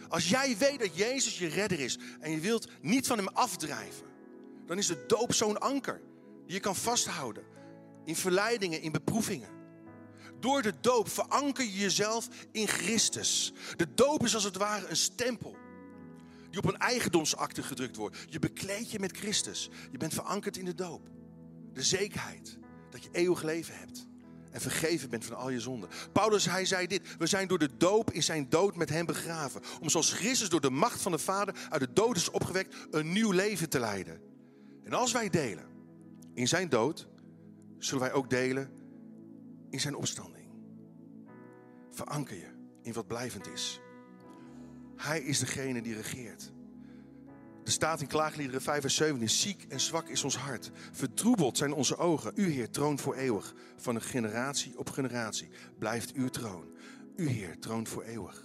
Als 0.09 0.29
jij 0.29 0.57
weet 0.59 0.79
dat 0.79 0.97
Jezus 0.97 1.39
je 1.39 1.47
redder 1.47 1.81
is 1.81 1.99
en 2.21 2.31
je 2.31 2.41
wilt 2.41 2.69
niet 2.81 3.07
van 3.07 3.19
Hem 3.19 3.29
afdrijven. 3.29 4.07
Dan 4.67 4.79
is 4.79 4.87
de 4.87 5.05
doop 5.07 5.33
zo'n 5.33 5.59
anker 5.59 6.01
die 6.45 6.55
je 6.55 6.61
kan 6.61 6.77
vasthouden. 6.77 7.45
In 8.05 8.17
verleidingen, 8.17 8.81
in 8.81 8.93
beproevingen. 8.93 9.56
Door 10.41 10.63
de 10.63 10.73
doop 10.81 11.09
veranker 11.09 11.65
je 11.65 11.79
jezelf 11.79 12.29
in 12.53 12.69
Christus. 12.69 13.53
De 13.77 13.95
doop 13.95 14.25
is 14.25 14.35
als 14.35 14.45
het 14.45 14.57
ware 14.57 14.89
een 14.89 14.97
stempel 14.97 15.57
die 16.51 16.59
op 16.59 16.69
een 16.69 16.81
eigendomsakte 16.81 17.63
gedrukt 17.63 17.97
wordt. 17.97 18.17
Je 18.29 18.39
bekleed 18.39 18.91
je 18.91 18.99
met 18.99 19.17
Christus. 19.17 19.71
Je 19.91 19.99
bent 19.99 20.15
verankerd 20.15 20.57
in 20.57 20.65
de 20.65 20.75
doop. 20.75 21.09
De 21.73 21.83
zekerheid 21.83 22.59
dat 22.91 23.03
je 23.03 23.09
eeuwig 23.13 23.43
leven 23.43 23.79
hebt 23.79 24.07
en 24.51 24.61
vergeven 24.61 25.11
bent 25.11 25.25
van 25.25 25.37
al 25.37 25.51
je 25.51 25.61
zonden. 25.61 25.89
Paulus, 26.13 26.45
hij 26.45 26.65
zei 26.65 26.87
dit: 26.87 27.17
We 27.19 27.27
zijn 27.27 27.49
door 27.49 27.59
de 27.59 27.77
doop 27.77 28.11
in 28.11 28.23
zijn 28.23 28.49
dood 28.49 28.77
met 28.77 28.89
hem 28.89 29.07
begraven. 29.07 29.63
Om 29.81 29.89
zoals 29.89 30.13
Christus 30.13 30.49
door 30.49 30.61
de 30.61 30.71
macht 30.71 31.03
van 31.03 31.13
de 31.13 31.19
Vader 31.19 31.55
uit 31.69 31.81
de 31.81 31.93
dood 31.93 32.17
is 32.17 32.31
opgewekt, 32.31 32.75
een 32.91 33.13
nieuw 33.13 33.31
leven 33.31 33.69
te 33.69 33.79
leiden. 33.79 34.21
En 34.85 34.93
als 34.93 35.13
wij 35.13 35.31
delen 35.31 35.67
in 36.35 36.49
zijn 36.49 36.69
dood, 36.69 37.09
zullen 37.79 38.03
wij 38.03 38.13
ook 38.13 38.31
delen 38.31 38.71
in 39.71 39.81
zijn 39.81 39.97
opstanding. 39.97 40.49
Veranker 41.91 42.37
je 42.37 42.51
in 42.83 42.93
wat 42.93 43.07
blijvend 43.07 43.49
is. 43.49 43.81
Hij 44.97 45.21
is 45.21 45.39
degene 45.39 45.83
die 45.83 45.95
regeert. 45.95 46.53
Er 47.65 47.73
staat 47.73 48.01
in 48.01 48.07
Klaagliederen 48.07 48.63
5 48.63 48.81
vers 48.81 48.95
17, 48.95 49.31
ziek 49.31 49.65
en 49.69 49.81
zwak 49.81 50.09
is 50.09 50.25
ons 50.25 50.37
hart. 50.37 50.71
Vertroebeld 50.93 51.57
zijn 51.57 51.73
onze 51.73 51.97
ogen. 51.97 52.33
U 52.35 52.51
Heer 52.51 52.71
troont 52.71 53.01
voor 53.01 53.15
eeuwig. 53.15 53.55
Van 53.77 53.95
een 53.95 54.03
generatie 54.03 54.79
op 54.79 54.91
generatie 54.91 55.49
blijft 55.79 56.13
uw 56.13 56.29
troon. 56.29 56.65
U 57.17 57.29
Heer 57.29 57.59
troont 57.59 57.89
voor 57.89 58.03
eeuwig. 58.03 58.43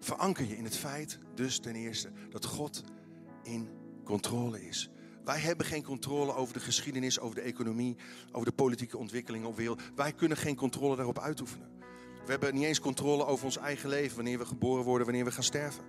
Veranker 0.00 0.46
je 0.46 0.56
in 0.56 0.64
het 0.64 0.76
feit 0.76 1.18
dus 1.34 1.58
ten 1.58 1.74
eerste 1.74 2.12
dat 2.30 2.44
God 2.44 2.84
in 3.42 3.68
controle 4.04 4.66
is. 4.66 4.90
Wij 5.28 5.38
hebben 5.38 5.66
geen 5.66 5.82
controle 5.82 6.34
over 6.34 6.54
de 6.54 6.60
geschiedenis, 6.60 7.20
over 7.20 7.34
de 7.34 7.40
economie, 7.40 7.96
over 8.32 8.46
de 8.46 8.54
politieke 8.54 8.98
ontwikkelingen 8.98 9.48
op 9.48 9.56
wereld. 9.56 9.82
Wij 9.94 10.12
kunnen 10.12 10.36
geen 10.36 10.56
controle 10.56 10.96
daarop 10.96 11.18
uitoefenen. 11.18 11.68
We 12.24 12.30
hebben 12.30 12.54
niet 12.54 12.64
eens 12.64 12.80
controle 12.80 13.26
over 13.26 13.44
ons 13.44 13.56
eigen 13.56 13.88
leven, 13.88 14.16
wanneer 14.16 14.38
we 14.38 14.46
geboren 14.46 14.84
worden, 14.84 15.06
wanneer 15.06 15.24
we 15.24 15.32
gaan 15.32 15.42
sterven. 15.42 15.84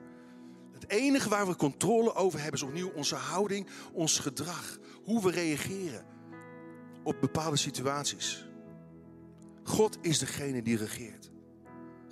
Het 0.72 0.90
enige 0.90 1.30
waar 1.30 1.48
we 1.48 1.56
controle 1.56 2.16
over 2.16 2.40
hebben 2.40 2.62
is 2.62 2.68
opnieuw 2.68 2.92
onze 2.96 3.16
houding, 3.16 3.68
ons 3.94 4.20
gedrag, 4.20 4.78
hoe 5.04 5.24
we 5.24 5.32
reageren 5.32 6.06
op 7.04 7.16
bepaalde 7.22 7.58
situaties. 7.58 8.46
God 9.64 9.98
is 10.02 10.20
degene 10.20 10.62
die 10.62 10.78
regeert. 10.78 11.32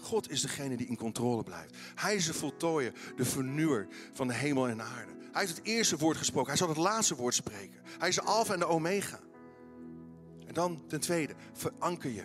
God 0.08 0.32
is 0.32 0.42
degene 0.42 0.78
die 0.78 0.88
in 0.88 0.98
controle 0.98 1.44
blijft. 1.44 1.76
Hij 1.96 2.16
is 2.16 2.26
de 2.26 2.34
voltooier, 2.34 2.94
de 3.16 3.26
vernieuwer 3.26 3.88
van 4.14 4.28
de 4.28 4.34
hemel 4.34 4.68
en 4.68 4.78
de 4.78 4.84
aarde. 4.84 5.12
Hij 5.32 5.42
heeft 5.42 5.58
het 5.58 5.66
eerste 5.66 5.98
woord 5.98 6.18
gesproken. 6.18 6.48
Hij 6.48 6.58
zal 6.58 6.68
het 6.68 6.78
laatste 6.78 7.16
woord 7.16 7.34
spreken. 7.34 7.82
Hij 7.98 8.08
is 8.08 8.16
de 8.16 8.22
alfa 8.22 8.54
en 8.54 8.60
de 8.60 8.66
omega. 8.66 9.20
En 10.48 10.54
dan 10.54 10.88
ten 10.88 11.00
tweede, 11.00 11.34
veranker 11.54 12.10
je 12.10 12.24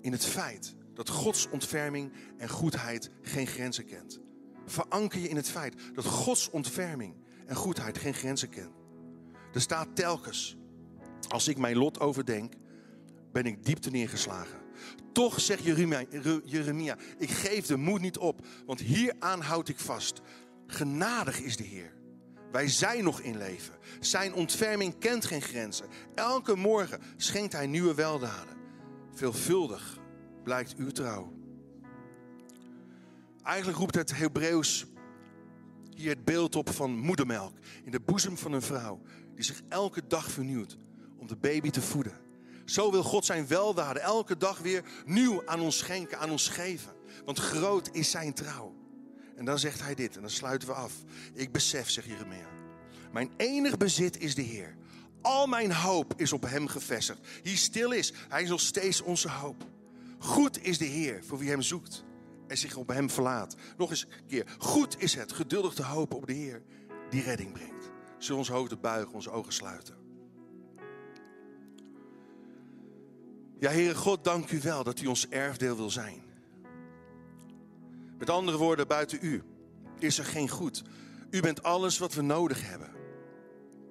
in 0.00 0.12
het 0.12 0.24
feit 0.24 0.74
dat 0.94 1.08
Gods 1.08 1.48
ontferming 1.48 2.12
en 2.36 2.48
goedheid 2.48 3.10
geen 3.22 3.46
grenzen 3.46 3.86
kent. 3.86 4.20
Veranker 4.66 5.20
je 5.20 5.28
in 5.28 5.36
het 5.36 5.48
feit 5.48 5.74
dat 5.94 6.04
Gods 6.04 6.50
ontferming 6.50 7.14
en 7.46 7.56
goedheid 7.56 7.98
geen 7.98 8.14
grenzen 8.14 8.48
kent. 8.48 8.74
Er 9.52 9.60
staat 9.60 9.96
telkens, 9.96 10.56
als 11.28 11.48
ik 11.48 11.58
mijn 11.58 11.76
lot 11.76 12.00
overdenk, 12.00 12.54
ben 13.32 13.44
ik 13.44 13.64
diepte 13.64 13.90
neergeslagen. 13.90 14.59
Toch 15.12 15.40
zegt 15.40 15.64
Jeremia, 16.44 16.96
ik 17.18 17.30
geef 17.30 17.66
de 17.66 17.76
moed 17.76 18.00
niet 18.00 18.18
op, 18.18 18.46
want 18.66 18.80
hieraan 18.80 19.40
houd 19.40 19.68
ik 19.68 19.78
vast. 19.78 20.20
Genadig 20.66 21.40
is 21.40 21.56
de 21.56 21.64
Heer. 21.64 21.92
Wij 22.52 22.68
zijn 22.68 23.04
nog 23.04 23.20
in 23.20 23.36
leven. 23.36 23.74
Zijn 24.00 24.34
ontferming 24.34 24.98
kent 24.98 25.24
geen 25.24 25.42
grenzen. 25.42 25.86
Elke 26.14 26.56
morgen 26.56 27.00
schenkt 27.16 27.52
hij 27.52 27.66
nieuwe 27.66 27.94
weldaden. 27.94 28.56
Veelvuldig 29.14 29.98
blijkt 30.44 30.74
uw 30.76 30.90
trouw. 30.90 31.32
Eigenlijk 33.42 33.78
roept 33.78 33.94
het 33.94 34.16
Hebreeuws 34.16 34.86
hier 35.94 36.10
het 36.10 36.24
beeld 36.24 36.56
op 36.56 36.70
van 36.70 36.98
moedermelk 36.98 37.52
in 37.84 37.90
de 37.90 38.00
boezem 38.00 38.36
van 38.36 38.52
een 38.52 38.62
vrouw 38.62 39.00
die 39.34 39.44
zich 39.44 39.62
elke 39.68 40.06
dag 40.06 40.30
vernieuwt 40.30 40.76
om 41.18 41.26
de 41.26 41.36
baby 41.36 41.70
te 41.70 41.82
voeden. 41.82 42.12
Zo 42.70 42.90
wil 42.90 43.02
God 43.02 43.24
zijn 43.24 43.46
weldaden 43.46 44.02
elke 44.02 44.36
dag 44.36 44.58
weer 44.58 44.84
nieuw 45.04 45.42
aan 45.46 45.60
ons 45.60 45.78
schenken, 45.78 46.18
aan 46.18 46.30
ons 46.30 46.48
geven. 46.48 46.92
Want 47.24 47.38
groot 47.38 47.88
is 47.92 48.10
zijn 48.10 48.34
trouw. 48.34 48.74
En 49.36 49.44
dan 49.44 49.58
zegt 49.58 49.82
hij 49.82 49.94
dit, 49.94 50.14
en 50.14 50.20
dan 50.20 50.30
sluiten 50.30 50.68
we 50.68 50.74
af. 50.74 50.92
Ik 51.34 51.52
besef, 51.52 51.90
zegt 51.90 52.06
Jeremia, 52.06 52.46
mijn 53.12 53.30
enig 53.36 53.76
bezit 53.76 54.18
is 54.18 54.34
de 54.34 54.42
Heer. 54.42 54.76
Al 55.22 55.46
mijn 55.46 55.72
hoop 55.72 56.12
is 56.16 56.32
op 56.32 56.42
hem 56.42 56.66
gevestigd. 56.66 57.18
Hij 57.42 57.56
stil 57.56 57.90
is, 57.90 58.12
hij 58.28 58.42
is 58.42 58.48
nog 58.48 58.60
steeds 58.60 59.00
onze 59.00 59.30
hoop. 59.30 59.64
Goed 60.18 60.62
is 60.62 60.78
de 60.78 60.84
Heer 60.84 61.24
voor 61.24 61.38
wie 61.38 61.50
hem 61.50 61.62
zoekt 61.62 62.04
en 62.48 62.58
zich 62.58 62.76
op 62.76 62.88
hem 62.88 63.10
verlaat. 63.10 63.54
Nog 63.76 63.90
eens 63.90 64.06
een 64.10 64.26
keer. 64.26 64.46
Goed 64.58 65.02
is 65.02 65.14
het 65.14 65.32
geduldig 65.32 65.74
te 65.74 65.84
hopen 65.84 66.16
op 66.16 66.26
de 66.26 66.32
Heer 66.32 66.62
die 67.08 67.22
redding 67.22 67.52
brengt. 67.52 67.90
Zullen 68.18 68.42
we 68.42 68.48
ons 68.48 68.48
hoofd 68.48 68.80
buigen, 68.80 69.14
onze 69.14 69.30
ogen 69.30 69.52
sluiten. 69.52 69.99
Ja, 73.60 73.70
Heere 73.70 73.94
God, 73.94 74.24
dank 74.24 74.50
u 74.50 74.60
wel 74.60 74.84
dat 74.84 75.00
u 75.00 75.06
ons 75.06 75.28
erfdeel 75.28 75.76
wil 75.76 75.90
zijn. 75.90 76.22
Met 78.18 78.30
andere 78.30 78.56
woorden, 78.56 78.86
buiten 78.86 79.18
u 79.22 79.42
is 79.98 80.18
er 80.18 80.24
geen 80.24 80.48
goed. 80.48 80.82
U 81.30 81.40
bent 81.40 81.62
alles 81.62 81.98
wat 81.98 82.14
we 82.14 82.22
nodig 82.22 82.68
hebben. 82.68 82.90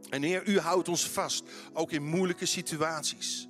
En 0.10 0.22
Heer, 0.24 0.48
u 0.48 0.60
houdt 0.60 0.90
ons 0.90 1.10
vast, 1.10 1.44
ook 1.74 1.92
in 1.92 2.04
moeilijke 2.04 2.46
situaties. 2.46 3.48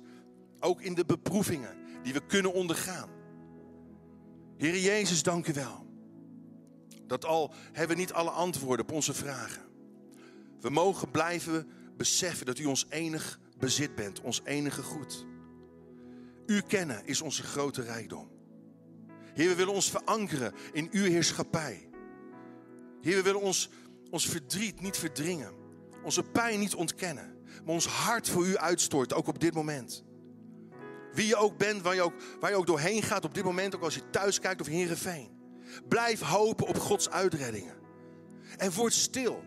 Ook 0.58 0.80
in 0.80 0.94
de 0.94 1.04
beproevingen 1.04 1.76
die 2.02 2.12
we 2.12 2.26
kunnen 2.26 2.52
ondergaan. 2.52 3.08
Heer 4.56 4.78
Jezus, 4.78 5.22
dank 5.22 5.46
u 5.46 5.52
wel. 5.52 5.86
Dat 7.06 7.24
al 7.24 7.52
hebben 7.72 7.96
we 7.96 8.02
niet 8.02 8.12
alle 8.12 8.30
antwoorden 8.30 8.86
op 8.86 8.92
onze 8.92 9.14
vragen. 9.14 9.62
We 10.60 10.70
mogen 10.70 11.10
blijven 11.10 11.68
beseffen 11.96 12.46
dat 12.46 12.58
u 12.58 12.64
ons 12.64 12.86
enig 12.88 13.40
bezit 13.58 13.94
bent, 13.94 14.20
ons 14.20 14.40
enige 14.44 14.82
goed. 14.82 15.28
U 16.50 16.60
kennen 16.60 17.06
is 17.06 17.20
onze 17.20 17.42
grote 17.42 17.82
rijkdom. 17.82 18.30
Heer, 19.34 19.48
we 19.48 19.54
willen 19.54 19.74
ons 19.74 19.90
verankeren 19.90 20.54
in 20.72 20.88
uw 20.90 21.04
heerschappij. 21.04 21.88
Heer, 23.00 23.16
we 23.16 23.22
willen 23.22 23.40
ons, 23.40 23.70
ons 24.10 24.26
verdriet 24.26 24.80
niet 24.80 24.96
verdringen. 24.96 25.52
Onze 26.04 26.22
pijn 26.22 26.58
niet 26.58 26.74
ontkennen. 26.74 27.38
Maar 27.64 27.74
ons 27.74 27.86
hart 27.86 28.28
voor 28.28 28.46
u 28.46 28.56
uitstorten, 28.56 29.16
ook 29.16 29.26
op 29.26 29.40
dit 29.40 29.54
moment. 29.54 30.04
Wie 31.12 31.26
je 31.26 31.36
ook 31.36 31.58
bent, 31.58 31.82
waar 31.82 31.94
je 31.94 32.02
ook, 32.02 32.14
waar 32.40 32.50
je 32.50 32.56
ook 32.56 32.66
doorheen 32.66 33.02
gaat 33.02 33.24
op 33.24 33.34
dit 33.34 33.44
moment, 33.44 33.74
ook 33.74 33.82
als 33.82 33.94
je 33.94 34.10
thuis 34.10 34.40
kijkt 34.40 34.60
of 34.60 34.66
Heerenveen. 34.66 35.30
Blijf 35.88 36.20
hopen 36.20 36.66
op 36.66 36.78
Gods 36.78 37.10
uitreddingen. 37.10 37.76
En 38.56 38.72
word 38.72 38.92
stil. 38.92 39.44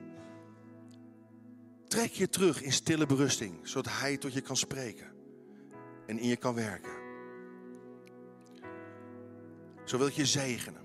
Trek 1.87 2.11
je 2.11 2.29
terug 2.29 2.61
in 2.61 2.71
stille 2.71 3.05
berusting, 3.05 3.59
zodat 3.63 3.93
Hij 3.93 4.17
tot 4.17 4.33
je 4.33 4.41
kan 4.41 4.57
spreken 4.57 5.12
en 6.05 6.19
in 6.19 6.27
je 6.27 6.35
kan 6.35 6.55
werken. 6.55 6.91
Zo 9.83 9.97
wil 9.97 10.07
ik 10.07 10.13
je 10.13 10.25
zegenen 10.25 10.81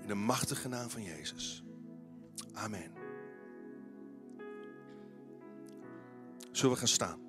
in 0.00 0.08
de 0.08 0.14
machtige 0.14 0.68
naam 0.68 0.90
van 0.90 1.02
Jezus. 1.02 1.64
Amen. 2.52 2.92
Zullen 6.52 6.72
we 6.72 6.78
gaan 6.78 6.88
staan? 6.88 7.23